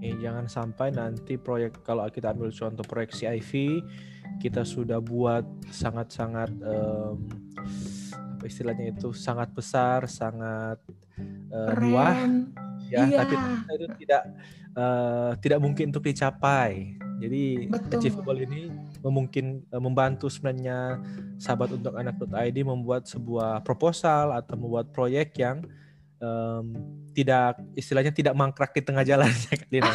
Oke, 0.00 0.08
jangan 0.24 0.48
sampai 0.48 0.88
nanti 0.88 1.36
proyek 1.36 1.84
kalau 1.84 2.08
kita 2.08 2.32
ambil 2.32 2.48
contoh 2.48 2.84
proyek 2.88 3.12
CIV 3.12 3.84
kita 4.40 4.66
sudah 4.66 4.98
buat 4.98 5.44
sangat-sangat 5.70 6.50
um, 6.64 7.16
apa 8.34 8.44
istilahnya 8.48 8.90
itu 8.90 9.14
sangat 9.14 9.52
besar, 9.54 10.08
sangat 10.10 10.80
uh, 11.52 11.70
luas 11.76 12.18
ya, 12.94 13.02
iya. 13.10 13.18
tapi 13.26 13.34
itu 13.74 13.86
tidak 14.06 14.22
uh, 14.78 15.32
tidak 15.42 15.58
mungkin 15.58 15.90
untuk 15.90 16.06
dicapai. 16.06 16.94
Jadi 17.14 17.70
Betul. 17.70 17.98
achievable 17.98 18.38
ini 18.42 18.68
memungkin 19.02 19.62
uh, 19.70 19.82
membantu 19.82 20.26
sebenarnya 20.30 20.98
sahabat 21.38 21.78
untuk 21.78 21.94
anak.id 21.94 22.58
membuat 22.62 23.06
sebuah 23.10 23.62
proposal 23.62 24.34
atau 24.34 24.54
membuat 24.58 24.90
proyek 24.90 25.34
yang 25.38 25.62
um, 26.18 26.74
tidak 27.14 27.58
istilahnya 27.78 28.10
tidak 28.10 28.34
mangkrak 28.34 28.74
di 28.74 28.82
tengah 28.82 29.06
jalan 29.06 29.30
ya 29.70 29.90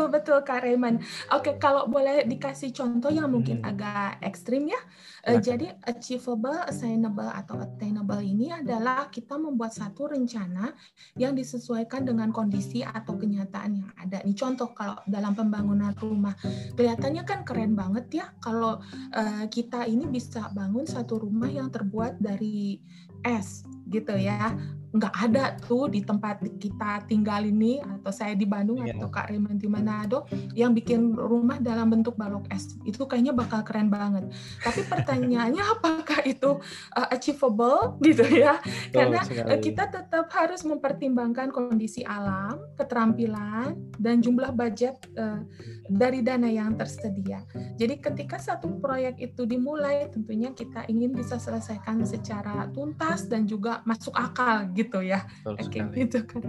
betul 0.00 0.40
betul 0.40 0.40
Kak 0.40 0.64
Raymond. 0.64 1.04
Oke 1.36 1.60
kalau 1.60 1.84
boleh 1.84 2.24
dikasih 2.24 2.72
contoh 2.72 3.12
yang 3.12 3.28
mungkin 3.28 3.60
hmm. 3.60 3.68
agak 3.68 4.16
ekstrim 4.24 4.64
ya. 4.72 4.80
Uh, 5.20 5.36
jadi 5.36 5.76
achievable, 5.84 6.56
assignable 6.64 7.28
atau 7.28 7.60
attainable 7.60 8.24
ini 8.24 8.48
adalah 8.48 9.12
kita 9.12 9.36
membuat 9.36 9.76
satu 9.76 10.08
rencana 10.08 10.72
yang 11.20 11.36
disesuaikan 11.36 12.08
dengan 12.08 12.32
kondisi 12.32 12.80
atau 12.80 13.20
kenyataan 13.20 13.84
yang 13.84 13.90
ada. 14.00 14.24
Nih 14.24 14.32
contoh 14.32 14.72
kalau 14.72 14.96
dalam 15.04 15.36
pembangunan 15.36 15.92
rumah 16.00 16.32
kelihatannya 16.72 17.28
kan 17.28 17.44
keren 17.44 17.76
banget 17.76 18.24
ya 18.24 18.26
kalau 18.40 18.80
uh, 19.12 19.44
kita 19.52 19.84
ini 19.84 20.08
bisa 20.08 20.48
bangun 20.56 20.88
satu 20.88 21.20
rumah 21.20 21.52
yang 21.52 21.68
terbuat 21.68 22.16
dari 22.16 22.80
es 23.20 23.68
gitu 23.92 24.16
ya 24.16 24.56
nggak 24.90 25.14
ada 25.30 25.54
tuh 25.62 25.86
di 25.86 26.02
tempat 26.02 26.42
kita 26.58 27.06
tinggal 27.06 27.46
ini 27.46 27.78
atau 27.78 28.10
saya 28.10 28.34
di 28.34 28.42
Bandung 28.42 28.82
yeah. 28.82 28.98
atau 28.98 29.06
Kak 29.06 29.30
Raymond 29.30 29.62
di 29.62 29.70
Manado 29.70 30.26
yang 30.58 30.74
bikin 30.74 31.14
rumah 31.14 31.62
dalam 31.62 31.94
bentuk 31.94 32.18
balok 32.18 32.50
es. 32.50 32.74
Itu 32.82 33.06
kayaknya 33.06 33.30
bakal 33.30 33.62
keren 33.62 33.86
banget. 33.86 34.26
Tapi 34.58 34.82
pertanyaannya 34.90 35.62
apakah 35.78 36.26
itu 36.26 36.58
uh, 36.98 37.08
achievable? 37.14 37.94
Gitu 38.10 38.26
ya. 38.26 38.58
Karena 38.90 39.22
uh, 39.22 39.58
kita 39.62 39.86
tetap 39.86 40.26
harus 40.34 40.66
mempertimbangkan 40.66 41.54
kondisi 41.54 42.02
alam 42.02 42.58
keterampilan 42.74 43.78
dan 43.94 44.18
jumlah 44.18 44.50
budget 44.50 44.98
uh, 45.14 45.38
dari 45.86 46.26
dana 46.26 46.50
yang 46.50 46.74
tersedia. 46.74 47.46
Jadi 47.78 48.02
ketika 48.02 48.42
satu 48.42 48.82
proyek 48.82 49.22
itu 49.22 49.46
dimulai, 49.46 50.10
tentunya 50.10 50.50
kita 50.50 50.82
ingin 50.90 51.14
bisa 51.14 51.38
selesaikan 51.38 52.02
secara 52.02 52.66
tuntas 52.74 53.30
dan 53.30 53.46
juga 53.46 53.84
masuk 53.86 54.14
akal 54.18 54.66
gitu 54.80 55.04
ya. 55.04 55.28
Oke, 55.44 55.84
gitu 55.92 56.24
kan. 56.24 56.42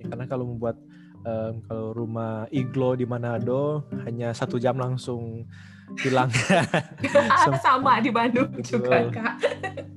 Ya, 0.00 0.10
karena 0.10 0.24
kalau 0.26 0.44
membuat 0.50 0.76
um, 1.24 1.54
kalau 1.64 1.86
rumah 1.94 2.48
iglo 2.50 2.96
di 2.96 3.04
Manado 3.04 3.84
hanya 4.06 4.32
satu 4.32 4.56
jam 4.56 4.76
langsung 4.76 5.46
hilang. 5.98 6.30
Sama 7.64 7.98
di 7.98 8.10
Bandung 8.14 8.50
Betul. 8.54 8.86
juga 8.86 9.10
kak. 9.10 9.34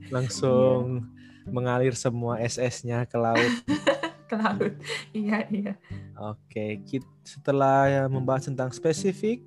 Langsung 0.09 1.05
yeah. 1.05 1.51
mengalir 1.51 1.93
semua 1.93 2.41
SS-nya 2.41 3.05
ke 3.05 3.17
laut. 3.19 3.53
ke 4.29 4.35
laut. 4.35 4.73
Iya, 5.13 5.45
iya. 5.53 5.73
Oke, 6.17 6.81
kita, 6.87 7.05
setelah 7.21 8.09
membahas 8.09 8.49
tentang 8.49 8.73
spesifik, 8.73 9.45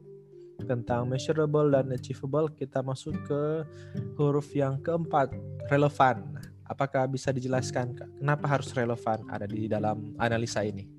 tentang 0.63 1.05
measurable 1.11 1.69
dan 1.69 1.91
achievable, 1.93 2.49
kita 2.55 2.81
masuk 2.81 3.13
ke 3.27 3.43
huruf 4.17 4.55
yang 4.55 4.79
keempat, 4.81 5.35
relevan. 5.69 6.39
Apakah 6.67 7.07
bisa 7.07 7.31
dijelaskan 7.31 7.95
kenapa 8.19 8.47
harus 8.51 8.75
relevan 8.75 9.23
ada 9.31 9.47
di 9.47 9.71
dalam 9.71 10.15
analisa 10.19 10.67
ini? 10.67 10.97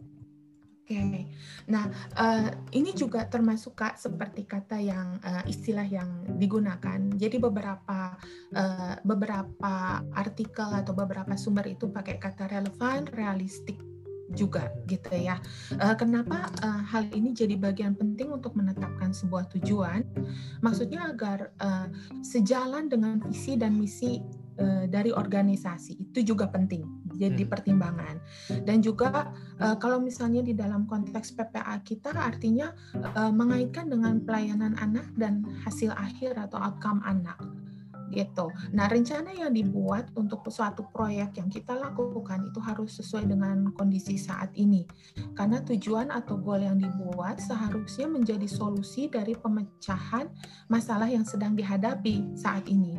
Oke, 0.87 0.95
okay. 0.95 1.27
nah 1.67 1.91
uh, 2.15 2.47
ini 2.71 2.95
juga 2.95 3.27
termasuk 3.27 3.75
kak 3.75 3.99
seperti 3.99 4.47
kata 4.47 4.79
yang 4.79 5.19
uh, 5.19 5.43
istilah 5.43 5.83
yang 5.83 6.23
digunakan. 6.39 6.95
Jadi 7.11 7.43
beberapa 7.43 8.15
uh, 8.55 8.95
beberapa 9.03 9.99
artikel 10.15 10.71
atau 10.71 10.95
beberapa 10.95 11.35
sumber 11.35 11.75
itu 11.75 11.91
pakai 11.91 12.15
kata 12.15 12.47
relevan, 12.47 13.03
realistik 13.11 13.83
juga 14.31 14.71
gitu 14.87 15.11
ya. 15.11 15.43
Uh, 15.75 15.91
kenapa 15.99 16.47
uh, 16.63 16.79
hal 16.87 17.07
ini 17.11 17.35
jadi 17.35 17.59
bagian 17.59 17.91
penting 17.99 18.31
untuk 18.31 18.55
menetapkan 18.55 19.11
sebuah 19.11 19.51
tujuan? 19.59 20.07
Maksudnya 20.63 21.11
agar 21.11 21.51
uh, 21.59 21.91
sejalan 22.23 22.87
dengan 22.87 23.19
visi 23.27 23.59
dan 23.59 23.75
misi 23.75 24.23
uh, 24.59 24.85
dari 24.89 25.13
organisasi 25.13 25.97
itu 25.97 26.33
juga 26.33 26.49
penting 26.49 26.83
jadi 27.17 27.43
hmm. 27.43 27.51
pertimbangan. 27.51 28.15
Dan 28.63 28.85
juga 28.85 29.33
uh, 29.57 29.75
kalau 29.81 29.97
misalnya 29.97 30.45
di 30.45 30.53
dalam 30.53 30.85
konteks 30.85 31.33
PPA 31.33 31.81
kita 31.81 32.13
artinya 32.13 32.71
uh, 33.17 33.33
mengaitkan 33.33 33.89
dengan 33.89 34.21
pelayanan 34.21 34.77
anak 34.77 35.09
dan 35.17 35.43
hasil 35.65 35.91
akhir 35.97 36.37
atau 36.37 36.61
outcome 36.61 37.01
anak 37.03 37.37
gitu. 38.11 38.51
Nah, 38.71 38.87
rencana 38.87 39.35
yang 39.35 39.51
dibuat 39.51 40.11
untuk 40.15 40.47
suatu 40.47 40.87
proyek 40.91 41.39
yang 41.39 41.49
kita 41.51 41.75
lakukan 41.75 42.47
itu 42.47 42.59
harus 42.63 42.95
sesuai 42.99 43.27
dengan 43.27 43.71
kondisi 43.75 44.15
saat 44.15 44.51
ini. 44.55 44.87
Karena 45.35 45.59
tujuan 45.63 46.11
atau 46.11 46.39
goal 46.39 46.63
yang 46.63 46.79
dibuat 46.79 47.43
seharusnya 47.43 48.07
menjadi 48.07 48.47
solusi 48.47 49.11
dari 49.11 49.35
pemecahan 49.35 50.31
masalah 50.71 51.11
yang 51.11 51.27
sedang 51.27 51.53
dihadapi 51.53 52.35
saat 52.39 52.63
ini. 52.71 52.95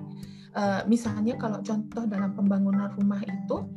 Uh, 0.57 0.81
misalnya 0.89 1.37
kalau 1.37 1.61
contoh 1.61 2.09
dalam 2.09 2.33
pembangunan 2.33 2.89
rumah 2.97 3.21
itu 3.21 3.69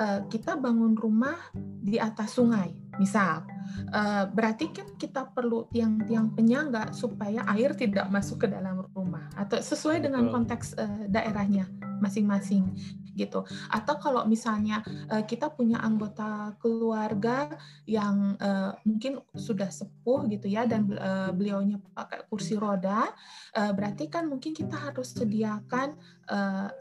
uh, 0.00 0.24
kita 0.28 0.56
bangun 0.58 0.96
rumah 0.96 1.36
di 1.54 2.00
atas 2.00 2.36
sungai, 2.36 2.72
misal, 3.00 3.42
uh, 3.90 4.24
berarti 4.30 4.70
kan 4.70 4.88
kita 4.98 5.30
perlu 5.34 5.66
tiang-tiang 5.70 6.34
penyangga 6.34 6.94
supaya 6.94 7.42
air 7.54 7.74
tidak 7.74 8.06
masuk 8.10 8.44
ke 8.44 8.46
dalam 8.50 8.84
rumah, 8.94 9.26
atau 9.34 9.58
sesuai 9.58 10.04
dengan 10.04 10.30
konteks 10.30 10.78
uh, 10.78 11.04
daerahnya 11.10 11.66
masing-masing 12.02 12.74
gitu. 13.14 13.46
Atau 13.70 13.94
kalau 14.02 14.26
misalnya 14.26 14.82
uh, 15.06 15.22
kita 15.22 15.46
punya 15.54 15.78
anggota 15.78 16.58
keluarga 16.58 17.46
yang 17.86 18.34
mungkin 18.82 19.22
sudah 19.38 19.70
sepuh 19.70 20.26
gitu 20.26 20.50
ya 20.50 20.66
dan 20.66 20.90
beliaunya 21.36 21.78
pakai 21.94 22.26
kursi 22.26 22.58
roda, 22.58 23.06
berarti 23.54 24.10
kan 24.10 24.26
mungkin 24.26 24.50
kita 24.50 24.74
harus 24.74 25.14
sediakan 25.14 25.94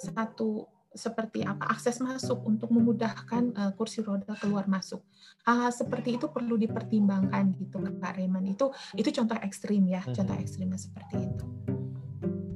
satu 0.01 0.72
seperti 0.93 1.41
apa 1.41 1.69
akses 1.73 1.97
masuk 1.99 2.45
untuk 2.45 2.69
memudahkan 2.69 3.43
uh, 3.57 3.71
kursi 3.73 4.05
roda 4.05 4.37
keluar 4.37 4.69
masuk. 4.69 5.01
Hal-hal 5.43 5.73
seperti 5.73 6.15
itu 6.21 6.29
perlu 6.29 6.55
dipertimbangkan 6.55 7.57
gitu 7.57 7.81
Kak 7.99 8.15
Raymond. 8.15 8.47
Itu 8.53 8.71
itu 8.95 9.09
contoh 9.09 9.37
ekstrim 9.41 9.83
ya, 9.89 10.05
hmm. 10.05 10.13
contoh 10.13 10.35
ekstrimnya 10.37 10.79
seperti 10.79 11.15
itu. 11.19 11.45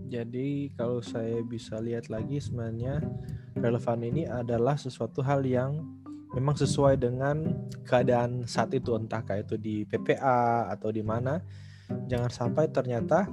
Jadi 0.07 0.71
kalau 0.79 1.03
saya 1.03 1.43
bisa 1.43 1.83
lihat 1.83 2.07
lagi 2.07 2.39
sebenarnya 2.39 3.03
relevan 3.59 3.99
ini 4.07 4.23
adalah 4.23 4.79
sesuatu 4.79 5.19
hal 5.19 5.43
yang 5.43 5.83
memang 6.31 6.55
sesuai 6.55 6.95
dengan 6.95 7.43
keadaan 7.83 8.47
saat 8.47 8.71
itu 8.71 8.95
entah 8.95 9.19
kayak 9.25 9.51
itu 9.51 9.55
di 9.59 9.75
PPA 9.83 10.71
atau 10.71 10.93
di 10.93 11.03
mana. 11.03 11.43
Jangan 11.87 12.31
sampai 12.31 12.67
ternyata 12.71 13.27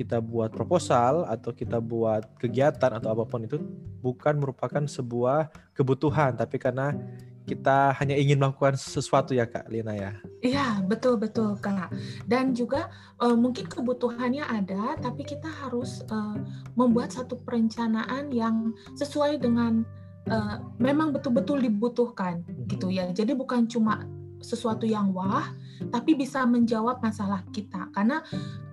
kita 0.00 0.16
buat 0.24 0.48
proposal 0.48 1.28
atau 1.28 1.52
kita 1.52 1.76
buat 1.76 2.24
kegiatan 2.40 2.96
atau 2.96 3.12
apa 3.12 3.28
pun 3.28 3.44
itu 3.44 3.60
bukan 4.00 4.40
merupakan 4.40 4.80
sebuah 4.88 5.52
kebutuhan 5.76 6.40
tapi 6.40 6.56
karena 6.56 6.96
kita 7.44 7.90
hanya 7.98 8.14
ingin 8.14 8.38
melakukan 8.38 8.78
sesuatu 8.78 9.34
ya 9.34 9.42
Kak 9.42 9.66
Lina 9.74 9.90
ya. 9.90 10.12
Iya, 10.38 10.86
betul 10.86 11.18
betul 11.18 11.58
Kak. 11.58 11.90
Dan 12.30 12.54
juga 12.54 12.86
uh, 13.18 13.34
mungkin 13.34 13.66
kebutuhannya 13.66 14.46
ada 14.46 14.94
tapi 15.02 15.26
kita 15.26 15.50
harus 15.50 16.06
uh, 16.14 16.38
membuat 16.78 17.10
satu 17.10 17.34
perencanaan 17.42 18.30
yang 18.30 18.70
sesuai 18.94 19.42
dengan 19.42 19.82
uh, 20.30 20.62
memang 20.78 21.10
betul-betul 21.10 21.58
dibutuhkan 21.58 22.46
gitu 22.70 22.88
ya. 22.88 23.10
Jadi 23.10 23.34
bukan 23.34 23.66
cuma 23.66 24.06
sesuatu 24.40 24.88
yang 24.88 25.12
wah, 25.12 25.52
tapi 25.92 26.14
bisa 26.16 26.46
menjawab 26.46 27.02
masalah 27.02 27.44
kita. 27.50 27.90
Karena 27.92 28.22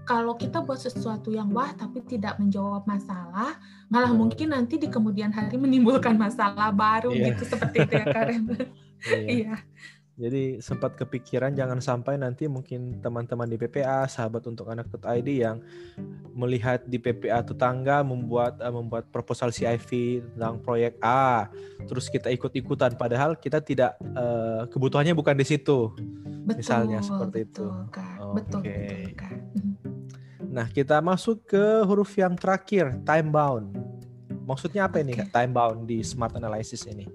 kalau 0.08 0.40
kita 0.40 0.64
buat 0.64 0.80
sesuatu 0.80 1.36
yang 1.36 1.52
wah 1.52 1.76
tapi 1.76 2.00
tidak 2.08 2.40
menjawab 2.40 2.88
masalah, 2.88 3.60
malah 3.92 4.16
hmm. 4.16 4.20
mungkin 4.24 4.48
nanti 4.56 4.80
di 4.80 4.88
kemudian 4.88 5.36
hari 5.36 5.60
menimbulkan 5.60 6.16
masalah 6.16 6.72
baru 6.72 7.12
yeah. 7.12 7.36
gitu 7.36 7.44
seperti 7.44 7.84
itu 7.84 7.94
ya 8.00 8.06
Karen. 8.08 8.44
Iya. 8.98 9.30
iya. 9.30 9.56
Jadi 10.18 10.58
sempat 10.66 10.98
kepikiran 10.98 11.54
jangan 11.54 11.78
sampai 11.78 12.18
nanti 12.18 12.50
mungkin 12.50 12.98
teman-teman 13.06 13.46
di 13.46 13.54
PPA, 13.54 14.10
sahabat 14.10 14.42
untuk 14.50 14.66
anak 14.66 14.90
ID 14.90 15.46
yang 15.46 15.62
melihat 16.34 16.82
di 16.90 16.98
PPA 16.98 17.46
tetangga 17.46 18.02
membuat 18.02 18.58
uh, 18.58 18.74
membuat 18.74 19.14
proposal 19.14 19.54
CIV 19.54 20.26
tentang 20.34 20.58
proyek 20.66 20.98
A, 21.06 21.54
terus 21.86 22.10
kita 22.10 22.34
ikut-ikutan 22.34 22.98
padahal 22.98 23.38
kita 23.38 23.62
tidak 23.62 23.94
uh, 24.18 24.66
kebutuhannya 24.74 25.14
bukan 25.14 25.38
di 25.38 25.46
situ. 25.46 25.94
Betul, 26.50 26.66
misalnya 26.66 27.00
seperti 27.06 27.46
betul, 27.46 27.70
itu. 27.70 27.94
Kak. 27.94 28.18
Okay. 28.18 28.34
Betul, 28.34 28.62
betul, 28.66 29.14
Kak. 29.14 29.38
Nah, 30.58 30.66
kita 30.74 30.98
masuk 31.06 31.46
ke 31.46 31.86
huruf 31.86 32.18
yang 32.18 32.34
terakhir, 32.34 32.90
time 33.06 33.30
bound. 33.30 33.78
Maksudnya 34.50 34.90
apa 34.90 34.98
okay. 34.98 35.06
ini 35.06 35.14
time 35.30 35.54
bound 35.54 35.86
di 35.86 36.02
smart 36.02 36.34
analysis 36.34 36.90
ini? 36.90 37.06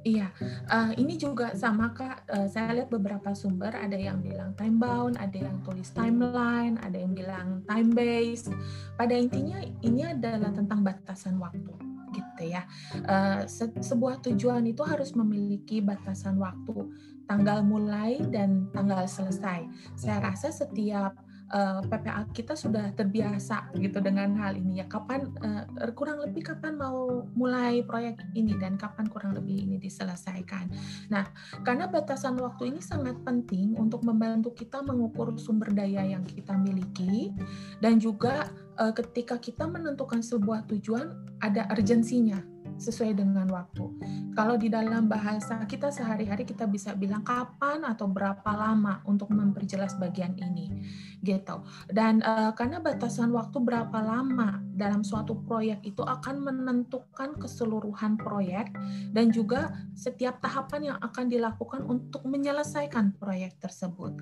Iya, 0.00 0.32
uh, 0.72 0.96
ini 0.96 1.20
juga 1.20 1.52
sama 1.52 1.92
kak. 1.92 2.24
Uh, 2.24 2.48
saya 2.48 2.72
lihat 2.72 2.88
beberapa 2.88 3.36
sumber 3.36 3.76
ada 3.76 4.00
yang 4.00 4.24
bilang 4.24 4.56
time 4.56 4.80
bound, 4.80 5.20
ada 5.20 5.36
yang 5.36 5.60
tulis 5.60 5.92
timeline, 5.92 6.80
ada 6.80 6.96
yang 6.96 7.12
bilang 7.12 7.60
time 7.68 7.92
based. 7.92 8.48
Pada 8.96 9.12
intinya 9.12 9.60
ini 9.84 10.08
adalah 10.08 10.48
tentang 10.48 10.80
batasan 10.80 11.36
waktu, 11.36 11.76
gitu 12.16 12.42
ya. 12.48 12.64
Uh, 13.04 13.44
se 13.44 13.68
sebuah 13.76 14.24
tujuan 14.24 14.64
itu 14.64 14.80
harus 14.88 15.12
memiliki 15.12 15.84
batasan 15.84 16.40
waktu, 16.40 16.88
tanggal 17.28 17.60
mulai 17.60 18.24
dan 18.32 18.72
tanggal 18.72 19.04
selesai. 19.04 19.68
Saya 20.00 20.32
rasa 20.32 20.48
setiap 20.48 21.12
eh, 21.50 21.80
PPA 21.86 22.22
kita 22.30 22.54
sudah 22.54 22.94
terbiasa 22.94 23.74
gitu 23.78 23.98
dengan 23.98 24.34
hal 24.38 24.54
ini 24.56 24.82
ya 24.82 24.86
kapan 24.86 25.26
uh, 25.42 25.66
kurang 25.92 26.22
lebih 26.22 26.46
kapan 26.46 26.78
mau 26.78 27.26
mulai 27.34 27.82
proyek 27.82 28.22
ini 28.38 28.54
dan 28.56 28.78
kapan 28.78 29.06
kurang 29.10 29.34
lebih 29.34 29.66
ini 29.66 29.76
diselesaikan. 29.82 30.70
Nah, 31.10 31.26
karena 31.66 31.90
batasan 31.90 32.38
waktu 32.38 32.70
ini 32.74 32.80
sangat 32.80 33.18
penting 33.26 33.74
untuk 33.76 34.06
membantu 34.06 34.54
kita 34.54 34.80
mengukur 34.80 35.34
sumber 35.36 35.74
daya 35.74 36.06
yang 36.06 36.22
kita 36.22 36.54
miliki 36.54 37.34
dan 37.82 37.98
juga 37.98 38.48
uh, 38.78 38.94
ketika 38.94 39.36
kita 39.36 39.66
menentukan 39.66 40.22
sebuah 40.22 40.70
tujuan 40.70 41.12
ada 41.42 41.66
urgensinya 41.72 42.59
sesuai 42.80 43.12
dengan 43.12 43.44
waktu. 43.52 43.84
Kalau 44.32 44.56
di 44.56 44.72
dalam 44.72 45.04
bahasa 45.06 45.60
kita 45.68 45.92
sehari-hari 45.92 46.48
kita 46.48 46.64
bisa 46.64 46.96
bilang 46.96 47.20
kapan 47.20 47.84
atau 47.84 48.08
berapa 48.08 48.50
lama 48.56 49.04
untuk 49.04 49.28
memperjelas 49.30 50.00
bagian 50.00 50.32
ini, 50.40 50.72
gitu. 51.20 51.60
Dan 51.92 52.24
uh, 52.24 52.56
karena 52.56 52.80
batasan 52.80 53.30
waktu 53.36 53.60
berapa 53.60 54.00
lama 54.00 54.64
dalam 54.72 55.04
suatu 55.04 55.36
proyek 55.44 55.84
itu 55.84 56.00
akan 56.00 56.40
menentukan 56.40 57.36
keseluruhan 57.36 58.16
proyek 58.16 58.72
dan 59.12 59.28
juga 59.28 59.76
setiap 59.92 60.40
tahapan 60.40 60.96
yang 60.96 60.98
akan 61.04 61.28
dilakukan 61.28 61.84
untuk 61.84 62.24
menyelesaikan 62.24 63.12
proyek 63.20 63.60
tersebut. 63.60 64.16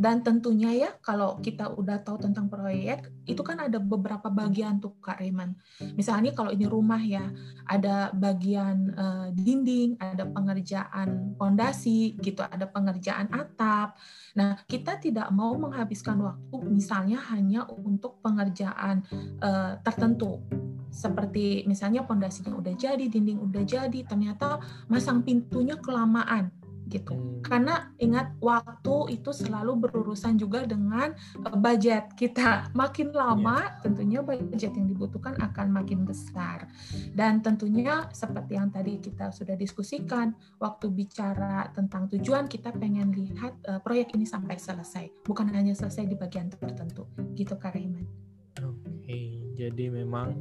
Dan 0.00 0.24
tentunya 0.24 0.72
ya 0.72 0.90
kalau 1.04 1.36
kita 1.44 1.76
udah 1.76 2.00
tahu 2.00 2.24
tentang 2.24 2.48
proyek 2.48 3.12
itu 3.28 3.44
kan 3.44 3.60
ada 3.60 3.76
beberapa 3.76 4.32
bagian 4.32 4.80
tuh 4.80 4.96
Kak 4.96 5.20
Reman. 5.20 5.52
Misalnya 5.92 6.32
kalau 6.32 6.48
ini 6.48 6.64
rumah 6.64 6.96
ya 7.04 7.28
ada 7.68 8.08
bagian 8.16 8.96
uh, 8.96 9.28
dinding, 9.36 10.00
ada 10.00 10.24
pengerjaan 10.24 11.36
pondasi 11.36 12.16
gitu, 12.16 12.40
ada 12.40 12.64
pengerjaan 12.64 13.28
atap. 13.28 14.00
Nah 14.40 14.56
kita 14.64 14.96
tidak 14.96 15.28
mau 15.36 15.52
menghabiskan 15.60 16.16
waktu 16.24 16.56
misalnya 16.64 17.20
hanya 17.36 17.68
untuk 17.68 18.24
pengerjaan 18.24 19.04
uh, 19.44 19.76
tertentu 19.84 20.40
seperti 20.90 21.62
misalnya 21.68 22.02
pondasinya 22.02 22.56
udah 22.56 22.74
jadi, 22.74 23.04
dinding 23.06 23.38
udah 23.38 23.62
jadi, 23.62 24.00
ternyata 24.02 24.58
masang 24.90 25.22
pintunya 25.22 25.78
kelamaan 25.78 26.50
gitu. 26.90 27.14
Hmm. 27.14 27.40
Karena 27.40 27.94
ingat 28.02 28.36
waktu 28.42 29.16
itu 29.16 29.30
selalu 29.30 29.88
berurusan 29.88 30.36
juga 30.36 30.66
dengan 30.66 31.14
uh, 31.46 31.56
budget 31.56 32.12
kita. 32.18 32.68
Makin 32.74 33.14
lama 33.14 33.62
yeah. 33.62 33.80
tentunya 33.80 34.20
budget 34.20 34.74
yang 34.74 34.90
dibutuhkan 34.90 35.38
akan 35.38 35.70
makin 35.70 36.02
besar. 36.04 36.66
Dan 37.14 37.40
tentunya 37.40 38.10
seperti 38.10 38.58
yang 38.58 38.68
tadi 38.74 38.98
kita 38.98 39.30
sudah 39.30 39.54
diskusikan, 39.54 40.34
waktu 40.58 40.90
bicara 40.90 41.70
tentang 41.72 42.10
tujuan 42.10 42.50
kita 42.50 42.74
pengen 42.74 43.14
lihat 43.14 43.54
uh, 43.70 43.78
proyek 43.80 44.12
ini 44.18 44.26
sampai 44.26 44.58
selesai, 44.58 45.24
bukan 45.24 45.48
hanya 45.54 45.72
selesai 45.72 46.04
di 46.10 46.18
bagian 46.18 46.50
tertentu. 46.50 47.06
Gitu 47.38 47.54
Kak 47.56 47.72
Oke, 47.78 48.02
okay. 48.60 49.38
jadi 49.54 49.94
memang 49.94 50.34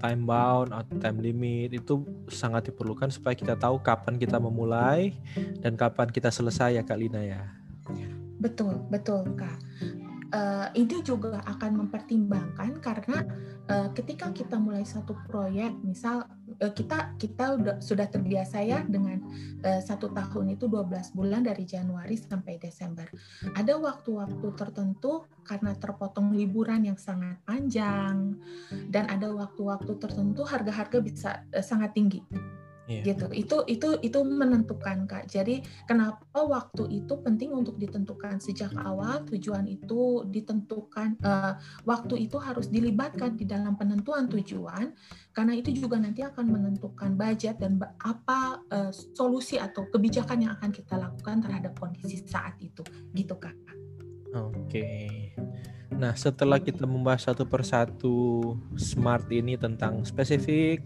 time 0.00 0.22
bound 0.24 0.70
atau 0.72 0.94
time 1.00 1.18
limit 1.20 1.74
itu 1.74 2.04
sangat 2.28 2.70
diperlukan 2.70 3.08
supaya 3.10 3.32
kita 3.36 3.54
tahu 3.56 3.80
kapan 3.80 4.20
kita 4.20 4.36
memulai 4.36 5.16
dan 5.60 5.74
kapan 5.74 6.08
kita 6.10 6.28
selesai 6.28 6.78
ya 6.78 6.82
Kak 6.82 6.98
Lina 6.98 7.22
ya. 7.22 7.42
Betul, 8.38 8.82
betul 8.92 9.24
Kak. 9.38 9.56
Uh, 10.34 10.66
ini 10.74 10.98
juga 11.06 11.38
akan 11.46 11.86
mempertimbangkan 11.86 12.82
karena 12.82 13.22
uh, 13.70 13.86
ketika 13.94 14.34
kita 14.34 14.58
mulai 14.58 14.82
satu 14.82 15.14
proyek, 15.30 15.70
misal 15.86 16.26
Eh, 16.62 16.70
kita 16.70 17.18
kita 17.18 17.58
udah 17.58 17.76
sudah 17.82 18.06
terbiasa 18.06 18.62
ya 18.62 18.86
dengan 18.86 19.18
uh, 19.66 19.82
satu 19.82 20.14
tahun 20.14 20.54
itu 20.54 20.70
12 20.70 21.16
bulan 21.16 21.42
dari 21.42 21.66
Januari 21.66 22.14
sampai 22.14 22.62
Desember. 22.62 23.10
Ada 23.58 23.74
waktu-waktu 23.74 24.54
tertentu 24.54 25.26
karena 25.42 25.74
terpotong 25.74 26.30
liburan 26.30 26.86
yang 26.86 26.98
sangat 27.00 27.42
panjang 27.42 28.38
dan 28.86 29.10
ada 29.10 29.34
waktu-waktu 29.34 29.98
tertentu 29.98 30.46
harga-harga 30.46 30.98
bisa 31.02 31.30
uh, 31.50 31.64
sangat 31.64 31.90
tinggi 31.96 32.22
Yeah. 32.84 33.04
gitu. 33.04 33.26
Itu 33.32 33.56
itu 33.64 33.88
itu 34.04 34.18
menentukan 34.20 35.08
kak. 35.08 35.32
Jadi 35.32 35.64
kenapa 35.88 36.40
waktu 36.44 37.04
itu 37.04 37.16
penting 37.24 37.56
untuk 37.56 37.80
ditentukan? 37.80 38.38
Sejak 38.44 38.76
awal 38.76 39.24
tujuan 39.28 39.64
itu 39.64 40.24
ditentukan 40.28 41.16
uh, 41.24 41.56
waktu 41.88 42.28
itu 42.28 42.36
harus 42.36 42.68
dilibatkan 42.68 43.40
di 43.40 43.48
dalam 43.48 43.74
penentuan 43.80 44.28
tujuan 44.28 44.92
karena 45.32 45.52
itu 45.56 45.72
juga 45.72 45.96
nanti 45.96 46.20
akan 46.20 46.46
menentukan 46.46 47.16
budget 47.16 47.56
dan 47.56 47.80
apa 48.04 48.60
uh, 48.68 48.92
solusi 48.92 49.56
atau 49.56 49.88
kebijakan 49.88 50.44
yang 50.44 50.52
akan 50.60 50.70
kita 50.70 51.00
lakukan 51.00 51.40
terhadap 51.40 51.72
kondisi 51.80 52.20
saat 52.28 52.54
itu. 52.60 52.84
Gitu 53.16 53.34
kak 53.40 53.73
oke. 54.34 54.90
Nah, 55.94 56.10
setelah 56.18 56.58
kita 56.58 56.90
membahas 56.90 57.30
satu 57.30 57.46
persatu 57.46 58.16
smart 58.74 59.30
ini 59.30 59.54
tentang 59.54 60.02
spesifik, 60.02 60.82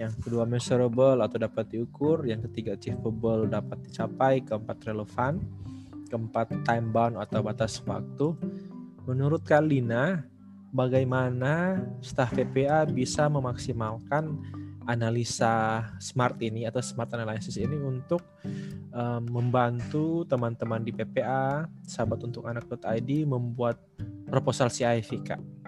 yang 0.00 0.16
kedua 0.16 0.48
measurable 0.48 1.20
atau 1.20 1.36
dapat 1.36 1.76
diukur, 1.76 2.24
yang 2.24 2.40
ketiga 2.48 2.72
achievable 2.72 3.44
dapat 3.44 3.84
dicapai, 3.84 4.40
keempat 4.40 4.78
relevan, 4.88 5.44
keempat 6.08 6.64
time 6.64 6.88
bound 6.88 7.20
atau 7.20 7.44
batas 7.44 7.84
waktu. 7.84 8.32
Menurut 9.04 9.44
Kalina, 9.44 10.24
bagaimana 10.72 11.84
staf 12.00 12.32
PPA 12.32 12.88
bisa 12.88 13.28
memaksimalkan 13.28 14.40
analisa 14.86 15.82
smart 15.98 16.38
ini 16.40 16.64
atau 16.64 16.80
smart 16.80 17.10
analysis 17.12 17.58
ini 17.58 17.74
untuk 17.74 18.22
um, 18.94 19.22
membantu 19.28 20.22
teman-teman 20.24 20.82
di 20.82 20.94
PPA, 20.94 21.66
sahabat 21.84 22.22
untuk 22.22 22.46
anak.id 22.46 23.10
membuat 23.26 23.82
proposal 24.30 24.70
CIV 24.70 25.10
Kak. 25.26 25.65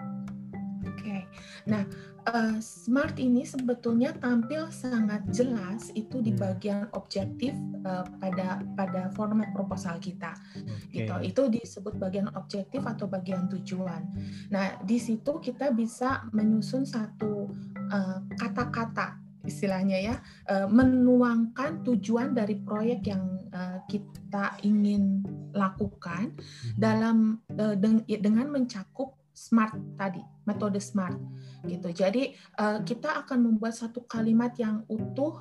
Nah, 1.69 1.83
uh, 2.27 2.57
smart 2.59 3.15
ini 3.21 3.45
sebetulnya 3.45 4.11
tampil 4.17 4.67
sangat 4.73 5.23
jelas 5.31 5.93
itu 5.93 6.19
di 6.19 6.33
hmm. 6.33 6.39
bagian 6.41 6.85
objektif 6.97 7.53
uh, 7.85 8.03
pada 8.19 8.65
pada 8.75 9.13
format 9.13 9.53
proposal 9.53 10.01
kita. 10.01 10.33
Okay. 10.57 11.05
Gitu. 11.05 11.15
Itu 11.29 11.41
disebut 11.47 11.95
bagian 12.01 12.33
objektif 12.33 12.83
atau 12.83 13.05
bagian 13.05 13.47
tujuan. 13.53 14.03
Nah, 14.49 14.81
di 14.83 14.97
situ 14.97 15.39
kita 15.39 15.71
bisa 15.71 16.25
menyusun 16.33 16.83
satu 16.83 17.47
eh, 17.89 18.17
kata-kata 18.37 19.17
uh, 19.17 19.47
istilahnya 19.47 19.97
ya 19.97 20.15
uh, 20.51 20.67
menuangkan 20.67 21.81
tujuan 21.87 22.35
dari 22.35 22.59
proyek 22.59 23.07
yang 23.07 23.23
uh, 23.55 23.79
kita 23.87 24.59
ingin 24.67 25.23
lakukan 25.55 26.35
hmm. 26.35 26.75
dalam 26.77 27.39
uh, 27.55 27.75
dengan 28.05 28.51
mencakup 28.51 29.18
smart 29.39 29.71
tadi 29.95 30.19
metode 30.43 30.83
smart 30.83 31.15
gitu. 31.63 31.95
Jadi 31.95 32.35
uh, 32.59 32.83
kita 32.83 33.23
akan 33.23 33.47
membuat 33.47 33.79
satu 33.79 34.03
kalimat 34.03 34.51
yang 34.59 34.83
utuh 34.91 35.39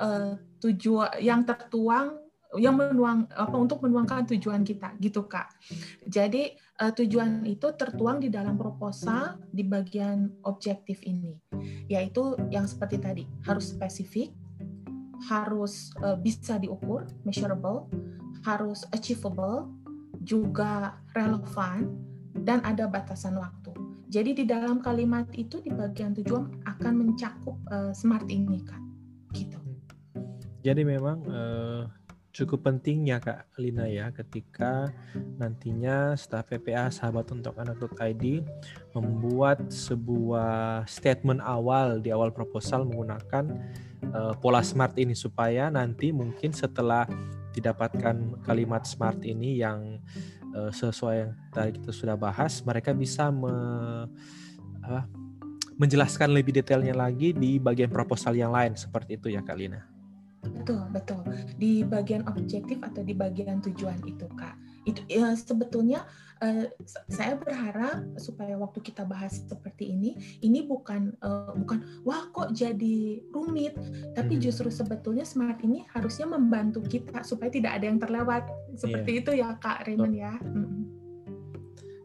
uh, 0.00 0.40
tujuan 0.64 1.20
yang 1.20 1.44
tertuang 1.44 2.24
yang 2.54 2.78
menuang 2.78 3.26
apa 3.34 3.56
untuk 3.58 3.82
menuangkan 3.82 4.30
tujuan 4.30 4.64
kita 4.64 4.96
gitu 5.02 5.28
kak. 5.28 5.52
Jadi 6.08 6.56
uh, 6.80 6.94
tujuan 6.94 7.44
itu 7.44 7.68
tertuang 7.76 8.24
di 8.24 8.32
dalam 8.32 8.56
proposal 8.56 9.36
di 9.52 9.66
bagian 9.66 10.32
objektif 10.48 11.04
ini 11.04 11.36
yaitu 11.90 12.38
yang 12.48 12.64
seperti 12.64 12.96
tadi 12.96 13.24
harus 13.44 13.76
spesifik 13.76 14.32
harus 15.28 15.92
uh, 16.00 16.16
bisa 16.16 16.56
diukur 16.56 17.04
measurable 17.26 17.90
harus 18.44 18.84
achievable, 18.92 19.72
juga 20.20 21.00
relevan, 21.16 21.88
dan 22.42 22.58
ada 22.66 22.90
batasan 22.90 23.38
waktu. 23.38 23.70
Jadi 24.10 24.42
di 24.42 24.44
dalam 24.46 24.82
kalimat 24.82 25.26
itu 25.34 25.62
di 25.62 25.70
bagian 25.70 26.14
tujuan 26.14 26.66
akan 26.66 26.92
mencakup 26.94 27.56
uh, 27.70 27.90
smart 27.94 28.26
ini 28.30 28.62
kan, 28.62 28.82
gitu. 29.34 29.58
Jadi 30.62 30.82
memang 30.86 31.18
uh, 31.26 31.82
cukup 32.34 32.66
pentingnya 32.66 33.22
Kak 33.22 33.54
Lina 33.62 33.86
ya 33.86 34.10
ketika 34.10 34.90
nantinya 35.38 36.18
staf 36.18 36.50
PPA 36.50 36.90
sahabat 36.90 37.30
untuk 37.30 37.54
anak.id 37.54 38.42
membuat 38.90 39.70
sebuah 39.70 40.82
statement 40.90 41.38
awal 41.38 42.02
di 42.02 42.10
awal 42.10 42.34
proposal 42.34 42.90
menggunakan 42.90 43.54
uh, 44.10 44.34
pola 44.42 44.66
smart 44.66 44.98
ini 44.98 45.14
supaya 45.14 45.70
nanti 45.70 46.10
mungkin 46.10 46.50
setelah 46.50 47.06
didapatkan 47.54 48.42
kalimat 48.42 48.82
smart 48.82 49.22
ini 49.22 49.62
yang 49.62 50.02
uh, 50.54 50.70
sesuai 50.70 51.14
yang 51.18 51.32
tadi 51.50 51.70
kita 51.82 51.90
sudah 51.90 52.16
bahas 52.16 52.62
mereka 52.62 52.94
bisa 52.94 53.28
me, 53.28 53.52
uh, 54.86 55.04
menjelaskan 55.74 56.30
lebih 56.30 56.54
detailnya 56.54 56.94
lagi 56.94 57.34
di 57.34 57.58
bagian 57.58 57.90
proposal 57.90 58.38
yang 58.38 58.54
lain 58.54 58.78
seperti 58.78 59.18
itu 59.18 59.34
ya 59.34 59.42
Kak 59.42 59.58
Lina. 59.58 59.82
Betul, 60.44 60.84
betul. 60.92 61.24
Di 61.56 61.82
bagian 61.82 62.28
objektif 62.28 62.76
atau 62.84 63.00
di 63.00 63.16
bagian 63.16 63.64
tujuan 63.64 63.96
itu, 64.04 64.28
Kak. 64.36 64.54
Itu 64.84 65.00
ya, 65.08 65.32
sebetulnya 65.36 66.04
uh, 66.44 66.68
saya 67.08 67.36
berharap 67.40 68.04
supaya 68.20 68.56
waktu 68.60 68.84
kita 68.84 69.04
bahas 69.08 69.44
seperti 69.44 69.92
ini, 69.96 70.16
ini 70.44 70.64
bukan 70.64 71.16
uh, 71.24 71.56
bukan 71.56 72.04
wah 72.04 72.28
kok 72.30 72.52
jadi 72.52 73.24
rumit, 73.32 73.74
tapi 74.12 74.36
hmm. 74.36 74.42
justru 74.44 74.68
sebetulnya 74.68 75.24
smart 75.24 75.60
ini 75.64 75.88
harusnya 75.92 76.28
membantu 76.28 76.84
kita 76.84 77.24
supaya 77.24 77.48
tidak 77.48 77.80
ada 77.80 77.84
yang 77.88 77.98
terlewat. 78.00 78.44
Seperti 78.76 79.10
yeah. 79.10 79.20
itu 79.20 79.30
ya, 79.34 79.48
Kak 79.56 79.88
Raymond 79.88 80.14
ya. 80.14 80.34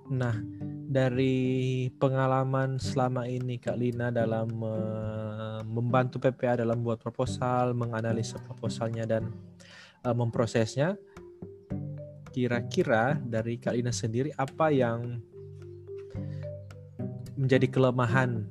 Nah, 0.09 0.33
dari 0.89 1.85
pengalaman 2.01 2.81
selama 2.81 3.29
ini 3.29 3.61
Kak 3.61 3.77
Lina 3.77 4.09
dalam 4.09 4.49
uh, 4.57 5.61
membantu 5.61 6.17
PPA 6.17 6.65
dalam 6.65 6.81
buat 6.81 6.97
proposal, 6.97 7.77
menganalisa 7.77 8.41
proposalnya 8.41 9.05
dan 9.05 9.29
uh, 10.01 10.15
memprosesnya, 10.17 10.97
kira-kira 12.31 13.17
dari 13.21 13.59
Kak 13.59 13.75
Lina 13.75 13.93
sendiri 13.93 14.33
apa 14.37 14.71
yang 14.73 15.21
menjadi 17.37 17.67
kelemahan 17.71 18.47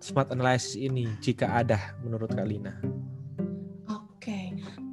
smart 0.00 0.32
analysis 0.32 0.76
ini 0.76 1.08
jika 1.24 1.48
ada 1.48 1.96
menurut 2.04 2.30
Kak 2.30 2.44
Lina? 2.48 2.76
Oke, 3.88 4.30
okay. 4.30 4.44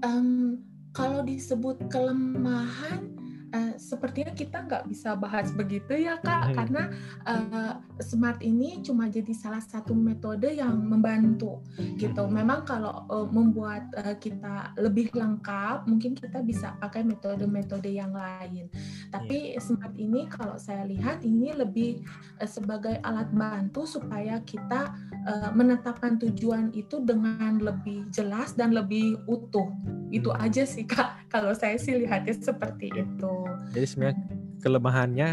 um, 0.04 0.60
kalau 0.92 1.24
disebut 1.24 1.80
kelemahan 1.92 3.21
uh, 3.54 3.74
sepertinya 3.78 4.34
kita 4.34 4.64
nggak 4.66 4.88
bisa 4.88 5.16
bahas 5.16 5.52
begitu 5.54 5.96
ya 5.96 6.18
kak 6.20 6.52
hmm. 6.52 6.56
karena 6.56 6.84
uh, 7.28 7.74
smart 8.00 8.40
ini 8.42 8.80
cuma 8.82 9.08
jadi 9.12 9.32
salah 9.36 9.62
satu 9.62 9.94
metode 9.94 10.48
yang 10.52 10.74
membantu 10.80 11.62
gitu 12.00 12.24
hmm. 12.26 12.34
memang 12.34 12.64
kalau 12.64 13.06
uh, 13.12 13.28
membuat 13.30 13.88
uh, 14.00 14.16
kita 14.18 14.74
lebih 14.80 15.12
lengkap 15.14 15.86
mungkin 15.88 16.16
kita 16.16 16.40
bisa 16.42 16.76
pakai 16.80 17.04
metode-metode 17.06 17.92
yang 17.92 18.16
lain 18.16 18.72
tapi 19.12 19.56
yeah. 19.56 19.62
smart 19.62 19.94
ini 20.00 20.26
kalau 20.32 20.56
saya 20.56 20.88
lihat 20.88 21.22
ini 21.22 21.54
lebih 21.54 22.02
uh, 22.40 22.48
sebagai 22.50 22.98
alat 23.04 23.30
bantu 23.32 23.84
supaya 23.84 24.40
kita 24.48 24.96
uh, 25.28 25.52
menetapkan 25.54 26.18
tujuan 26.20 26.72
itu 26.74 27.04
dengan 27.04 27.60
lebih 27.60 28.08
jelas 28.10 28.56
dan 28.56 28.72
lebih 28.72 29.20
utuh 29.28 29.68
itu 30.12 30.28
aja 30.36 30.68
sih 30.68 30.84
kak 30.84 31.32
kalau 31.32 31.56
saya 31.56 31.80
sih 31.80 31.96
lihatnya 31.96 32.36
seperti 32.36 32.92
itu 32.92 33.41
jadi 33.72 33.86
sebenarnya 33.86 34.18
kelemahannya 34.62 35.30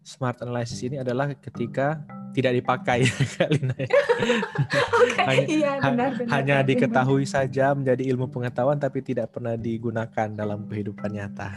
smart 0.00 0.40
analysis 0.40 0.80
ini 0.80 0.98
adalah 0.98 1.32
ketika 1.36 2.00
tidak 2.30 2.62
dipakai 2.62 3.04
kali 3.36 3.58
okay, 3.58 5.24
hanya, 5.26 5.46
iya, 5.50 5.72
benar, 5.82 6.10
benar, 6.14 6.30
hanya 6.30 6.56
benar, 6.62 6.68
diketahui 6.68 7.24
benar. 7.26 7.34
saja 7.34 7.66
menjadi 7.74 8.02
ilmu 8.14 8.26
pengetahuan 8.30 8.78
tapi 8.78 9.02
tidak 9.02 9.34
pernah 9.34 9.58
digunakan 9.58 10.28
dalam 10.30 10.66
kehidupan 10.66 11.10
nyata. 11.10 11.50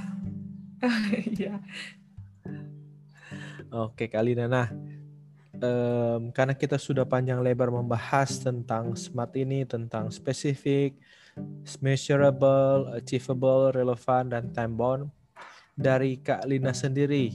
Iya. 1.39 1.63
Oke, 3.71 4.11
Kalina. 4.11 4.51
Nah, 4.51 4.67
um, 5.63 6.27
karena 6.35 6.51
kita 6.51 6.75
sudah 6.75 7.07
panjang 7.07 7.39
lebar 7.39 7.71
membahas 7.71 8.43
tentang 8.43 8.91
smart 8.99 9.31
ini, 9.39 9.63
tentang 9.63 10.11
spesifik, 10.11 10.99
measurable, 11.79 12.91
achievable, 12.99 13.71
relevan, 13.71 14.27
dan 14.27 14.51
time 14.51 14.75
bound 14.75 15.07
dari 15.73 16.21
Kak 16.21 16.45
Lina 16.45 16.71
sendiri, 16.73 17.33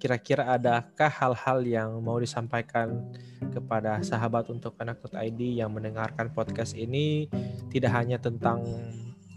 kira-kira 0.00 0.50
adakah 0.56 1.12
hal-hal 1.12 1.58
yang 1.62 1.90
mau 2.02 2.18
disampaikan 2.18 3.12
kepada 3.52 4.02
sahabat 4.02 4.48
untuk 4.50 4.74
anak.id 4.80 5.40
yang 5.40 5.70
mendengarkan 5.70 6.32
podcast 6.32 6.74
ini 6.74 7.28
tidak 7.70 7.92
hanya 7.94 8.18
tentang 8.18 8.64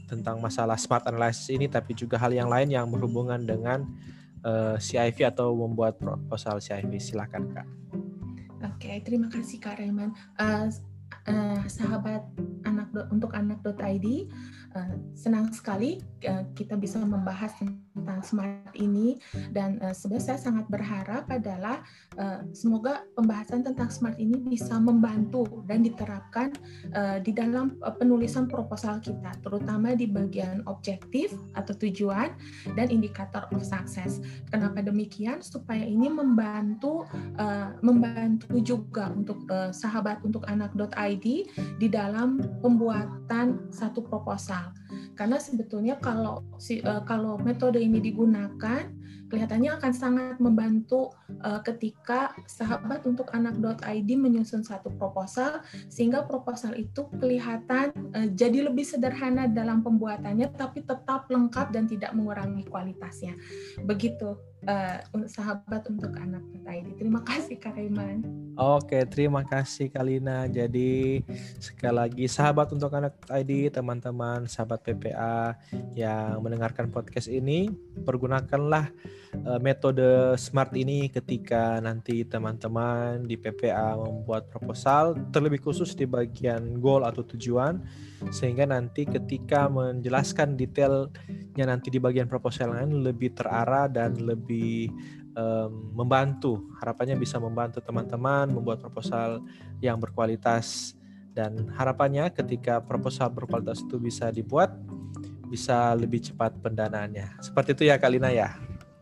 tentang 0.09 0.37
masalah 0.41 0.77
smart 0.77 1.05
analysis 1.09 1.49
ini 1.49 1.65
tapi 1.69 1.97
juga 1.97 2.17
hal 2.17 2.33
yang 2.33 2.49
lain 2.49 2.69
yang 2.69 2.85
berhubungan 2.89 3.41
dengan 3.41 3.85
uh, 4.45 4.73
eh, 4.73 4.81
CIV 4.81 5.33
atau 5.33 5.53
membuat 5.53 5.97
proposal 5.97 6.61
CIV 6.61 6.97
silakan 7.01 7.49
Kak. 7.53 7.67
Oke, 8.65 9.01
terima 9.05 9.29
kasih 9.29 9.61
Kak 9.61 9.77
Reman. 9.81 10.13
Uh, 10.37 10.69
uh, 11.29 11.61
sahabat 11.69 12.25
anak 12.65 12.89
untuk 13.13 13.33
anak.id 13.33 14.07
uh, 14.73 14.93
senang 15.13 15.53
sekali 15.53 16.01
uh, 16.25 16.45
kita 16.57 16.77
bisa 16.77 17.01
membahas 17.01 17.53
smart 18.21 18.75
ini 18.75 19.15
dan 19.55 19.79
uh, 19.79 19.95
sebenarnya 19.95 20.35
saya 20.35 20.39
sangat 20.51 20.65
berharap 20.67 21.23
adalah 21.31 21.79
uh, 22.19 22.43
semoga 22.51 23.07
pembahasan 23.15 23.63
tentang 23.63 23.87
smart 23.87 24.19
ini 24.19 24.35
bisa 24.41 24.75
membantu 24.77 25.63
dan 25.65 25.81
diterapkan 25.85 26.51
uh, 26.91 27.17
di 27.23 27.31
dalam 27.31 27.79
uh, 27.81 27.93
penulisan 27.95 28.51
proposal 28.51 28.99
kita 28.99 29.31
terutama 29.39 29.95
di 29.95 30.09
bagian 30.09 30.65
objektif 30.67 31.31
atau 31.55 31.71
tujuan 31.79 32.35
dan 32.75 32.91
indikator 32.91 33.47
of 33.55 33.63
success. 33.63 34.19
Kenapa 34.51 34.83
demikian? 34.83 35.39
Supaya 35.39 35.83
ini 35.83 36.11
membantu 36.11 37.07
uh, 37.39 37.71
membantu 37.79 38.59
juga 38.59 39.11
untuk 39.15 39.47
uh, 39.47 39.71
sahabat 39.71 40.19
untuk 40.27 40.43
anak.id 40.49 41.25
di 41.79 41.87
dalam 41.87 42.41
pembuatan 42.59 43.71
satu 43.71 44.03
proposal. 44.03 44.71
Karena 45.15 45.37
sebetulnya 45.39 45.97
kalau 45.99 46.43
si 46.59 46.81
uh, 46.83 47.01
kalau 47.03 47.39
metode 47.39 47.79
ini 47.79 47.99
digunakan 47.99 48.85
kelihatannya 49.25 49.71
akan 49.81 49.93
sangat 49.93 50.37
membantu 50.37 51.09
uh, 51.41 51.59
ketika 51.65 52.31
sahabat 52.45 53.03
untuk 53.09 53.33
anak.id 53.33 54.09
menyusun 54.15 54.61
satu 54.61 54.93
proposal 54.93 55.65
sehingga 55.89 56.23
proposal 56.29 56.77
itu 56.77 57.09
kelihatan 57.17 57.89
uh, 58.13 58.27
jadi 58.31 58.69
lebih 58.69 58.85
sederhana 58.85 59.49
dalam 59.49 59.81
pembuatannya 59.81 60.53
tapi 60.53 60.85
tetap 60.85 61.27
lengkap 61.27 61.73
dan 61.73 61.89
tidak 61.89 62.13
mengurangi 62.13 62.63
kualitasnya. 62.69 63.33
Begitu 63.81 64.37
uh, 64.65 64.97
sahabat 65.29 65.87
untuk 65.89 66.13
anak.id. 66.17 66.87
Terima 66.97 67.21
kasih 67.21 67.57
Kak 67.57 67.77
Rayman. 67.77 68.25
Oke, 68.55 69.03
terima 69.11 69.43
kasih 69.43 69.91
Kalina. 69.91 70.47
Jadi 70.47 71.19
sekali 71.59 71.95
lagi 71.95 72.25
sahabat 72.25 72.71
untuk 72.71 72.87
anak.id, 72.93 73.51
teman-teman 73.75 74.47
sahabat 74.47 74.79
PPA 74.79 75.59
yang 75.91 76.39
mendengarkan 76.39 76.87
podcast 76.87 77.27
ini, 77.27 77.67
pergunakanlah 78.07 78.89
uh, 79.43 79.59
metode 79.59 80.39
smart 80.39 80.71
ini 80.71 81.11
ketika 81.11 81.83
nanti 81.83 82.23
teman-teman 82.23 83.27
di 83.27 83.35
PPA 83.35 83.99
membuat 83.99 84.47
proposal, 84.47 85.19
terlebih 85.35 85.59
khusus 85.59 85.91
di 85.91 86.07
bagian 86.07 86.79
goal 86.79 87.03
atau 87.03 87.27
tujuan 87.27 87.83
sehingga 88.31 88.63
nanti 88.63 89.03
ketika 89.03 89.67
menjelaskan 89.67 90.55
detailnya 90.55 91.65
nanti 91.67 91.91
di 91.91 91.99
bagian 91.99 92.31
proposal 92.31 92.71
lain 92.71 93.03
lebih 93.03 93.35
terarah 93.35 93.91
dan 93.91 94.15
lebih 94.15 94.54
um, 95.35 95.95
membantu 95.95 96.71
harapannya 96.79 97.19
bisa 97.19 97.37
membantu 97.37 97.83
teman-teman 97.83 98.49
membuat 98.49 98.81
proposal 98.81 99.43
yang 99.79 99.99
berkualitas. 99.99 100.95
Dan 101.35 101.67
harapannya 101.75 102.31
ketika 102.31 102.79
proposal 102.79 103.27
berkualitas 103.27 103.83
itu 103.83 103.99
bisa 103.99 104.31
dibuat 104.31 104.71
bisa 105.45 105.93
lebih 105.93 106.23
cepat 106.23 106.57
pendanaannya. 106.63 107.43
Seperti 107.43 107.75
itu 107.75 107.83
ya 107.91 107.99
Kalina 107.99 108.31
ya 108.31 108.55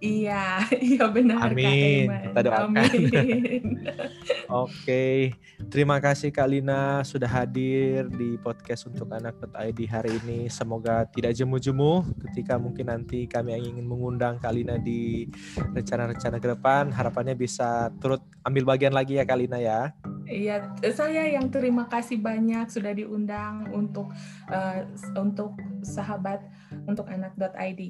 Iya, 0.04 0.68
iya 0.92 1.04
benar. 1.08 1.48
Amin. 1.48 2.12
Kak 2.12 2.22
Kita 2.28 2.39
doakan. 2.44 2.76
Amin. 2.76 3.63
Oke, 4.68 5.32
terima 5.72 6.04
kasih 6.04 6.28
Kak 6.36 6.52
Lina 6.52 7.08
sudah 7.08 7.32
hadir 7.32 8.12
di 8.12 8.36
podcast 8.44 8.84
untuk 8.92 9.08
anak.id 9.16 9.80
hari 9.88 10.12
ini. 10.20 10.52
Semoga 10.52 11.08
tidak 11.08 11.32
jemu-jemu 11.39 12.04
ketika 12.28 12.60
mungkin 12.60 12.92
nanti 12.92 13.32
kami 13.32 13.56
ingin 13.56 13.88
mengundang 13.88 14.44
Kak 14.44 14.52
Lina 14.52 14.76
di 14.76 15.32
rencana-rencana 15.56 16.38
ke 16.44 16.48
depan. 16.52 16.92
Harapannya 16.92 17.39
bisa 17.39 17.88
turut 18.04 18.20
ambil 18.44 18.76
bagian 18.76 18.92
lagi 18.92 19.16
ya 19.16 19.24
Kak 19.24 19.39
Lina 19.39 19.63
ya. 19.63 19.96
Iya, 20.28 20.72
saya 20.96 21.32
yang 21.32 21.48
terima 21.48 21.88
kasih 21.88 22.20
banyak 22.20 22.68
sudah 22.68 22.92
diundang 22.92 23.72
untuk 23.72 24.12
uh, 24.52 24.80
untuk 25.16 25.56
sahabat 25.84 26.44
untuk 26.88 27.08
anak.id. 27.08 27.82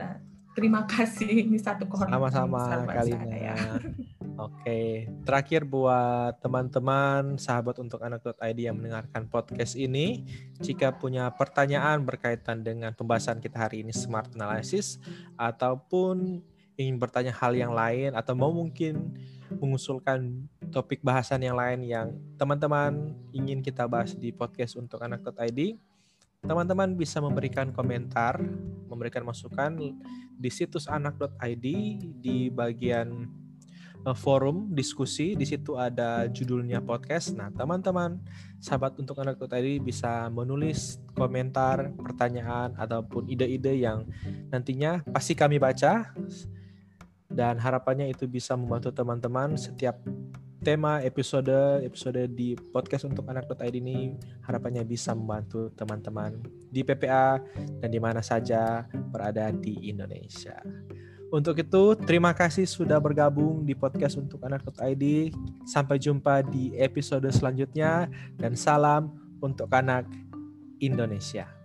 Uh, 0.00 0.31
terima 0.52 0.84
kasih 0.84 1.48
ini 1.48 1.58
satu 1.58 1.88
kehormatan 1.88 2.30
sama-sama 2.32 2.92
Kalina. 2.92 3.26
Ya. 3.32 3.56
Oke, 4.40 5.06
terakhir 5.28 5.68
buat 5.68 6.40
teman-teman 6.40 7.36
sahabat 7.36 7.76
untuk 7.80 8.00
anak.id 8.00 8.58
yang 8.58 8.80
mendengarkan 8.80 9.28
podcast 9.28 9.76
ini, 9.76 10.24
jika 10.60 10.96
punya 10.96 11.28
pertanyaan 11.36 12.00
berkaitan 12.02 12.64
dengan 12.64 12.96
pembahasan 12.96 13.44
kita 13.44 13.68
hari 13.68 13.84
ini 13.84 13.92
smart 13.92 14.32
analysis 14.32 14.96
ataupun 15.36 16.40
ingin 16.80 16.96
bertanya 16.96 17.32
hal 17.36 17.52
yang 17.52 17.76
lain 17.76 18.16
atau 18.16 18.32
mau 18.32 18.48
mungkin 18.48 19.12
mengusulkan 19.52 20.48
topik 20.72 21.04
bahasan 21.04 21.44
yang 21.44 21.56
lain 21.60 21.84
yang 21.84 22.16
teman-teman 22.40 23.12
ingin 23.36 23.60
kita 23.60 23.84
bahas 23.84 24.16
di 24.16 24.32
podcast 24.32 24.80
untuk 24.80 25.04
anak.id, 25.04 25.76
teman-teman 26.42 26.98
bisa 26.98 27.22
memberikan 27.22 27.70
komentar, 27.70 28.34
memberikan 28.90 29.22
masukan 29.22 29.78
di 30.34 30.50
situs 30.50 30.90
anak.id 30.90 31.66
di 32.18 32.50
bagian 32.50 33.30
uh, 34.02 34.10
forum 34.10 34.74
diskusi 34.74 35.38
di 35.38 35.46
situ 35.46 35.78
ada 35.78 36.26
judulnya 36.26 36.82
podcast. 36.82 37.38
Nah, 37.38 37.54
teman-teman 37.54 38.18
sahabat 38.58 38.98
untuk 38.98 39.22
anak 39.22 39.38
tadi 39.38 39.78
bisa 39.78 40.26
menulis 40.34 40.98
komentar, 41.14 41.94
pertanyaan 41.94 42.74
ataupun 42.74 43.30
ide-ide 43.30 43.78
yang 43.78 44.02
nantinya 44.50 44.98
pasti 45.14 45.38
kami 45.38 45.62
baca 45.62 46.10
dan 47.30 47.54
harapannya 47.62 48.10
itu 48.10 48.26
bisa 48.26 48.58
membantu 48.58 48.90
teman-teman 48.90 49.54
setiap 49.54 50.02
tema 50.62 51.02
episode 51.02 51.82
episode 51.82 52.22
di 52.32 52.54
podcast 52.54 53.10
untuk 53.10 53.26
anak.id 53.26 53.74
ini 53.74 54.14
harapannya 54.46 54.86
bisa 54.86 55.10
membantu 55.12 55.74
teman-teman 55.74 56.38
di 56.70 56.86
PPA 56.86 57.42
dan 57.82 57.90
di 57.90 57.98
mana 57.98 58.22
saja 58.22 58.86
berada 59.10 59.50
di 59.50 59.90
Indonesia. 59.90 60.62
Untuk 61.32 61.58
itu, 61.58 61.96
terima 62.04 62.30
kasih 62.36 62.68
sudah 62.68 63.00
bergabung 63.00 63.64
di 63.64 63.72
podcast 63.72 64.20
untuk 64.20 64.44
anak.id. 64.44 65.32
Sampai 65.64 65.96
jumpa 65.96 66.44
di 66.44 66.76
episode 66.76 67.24
selanjutnya 67.32 68.06
dan 68.36 68.52
salam 68.52 69.16
untuk 69.40 69.66
anak 69.72 70.04
Indonesia. 70.78 71.61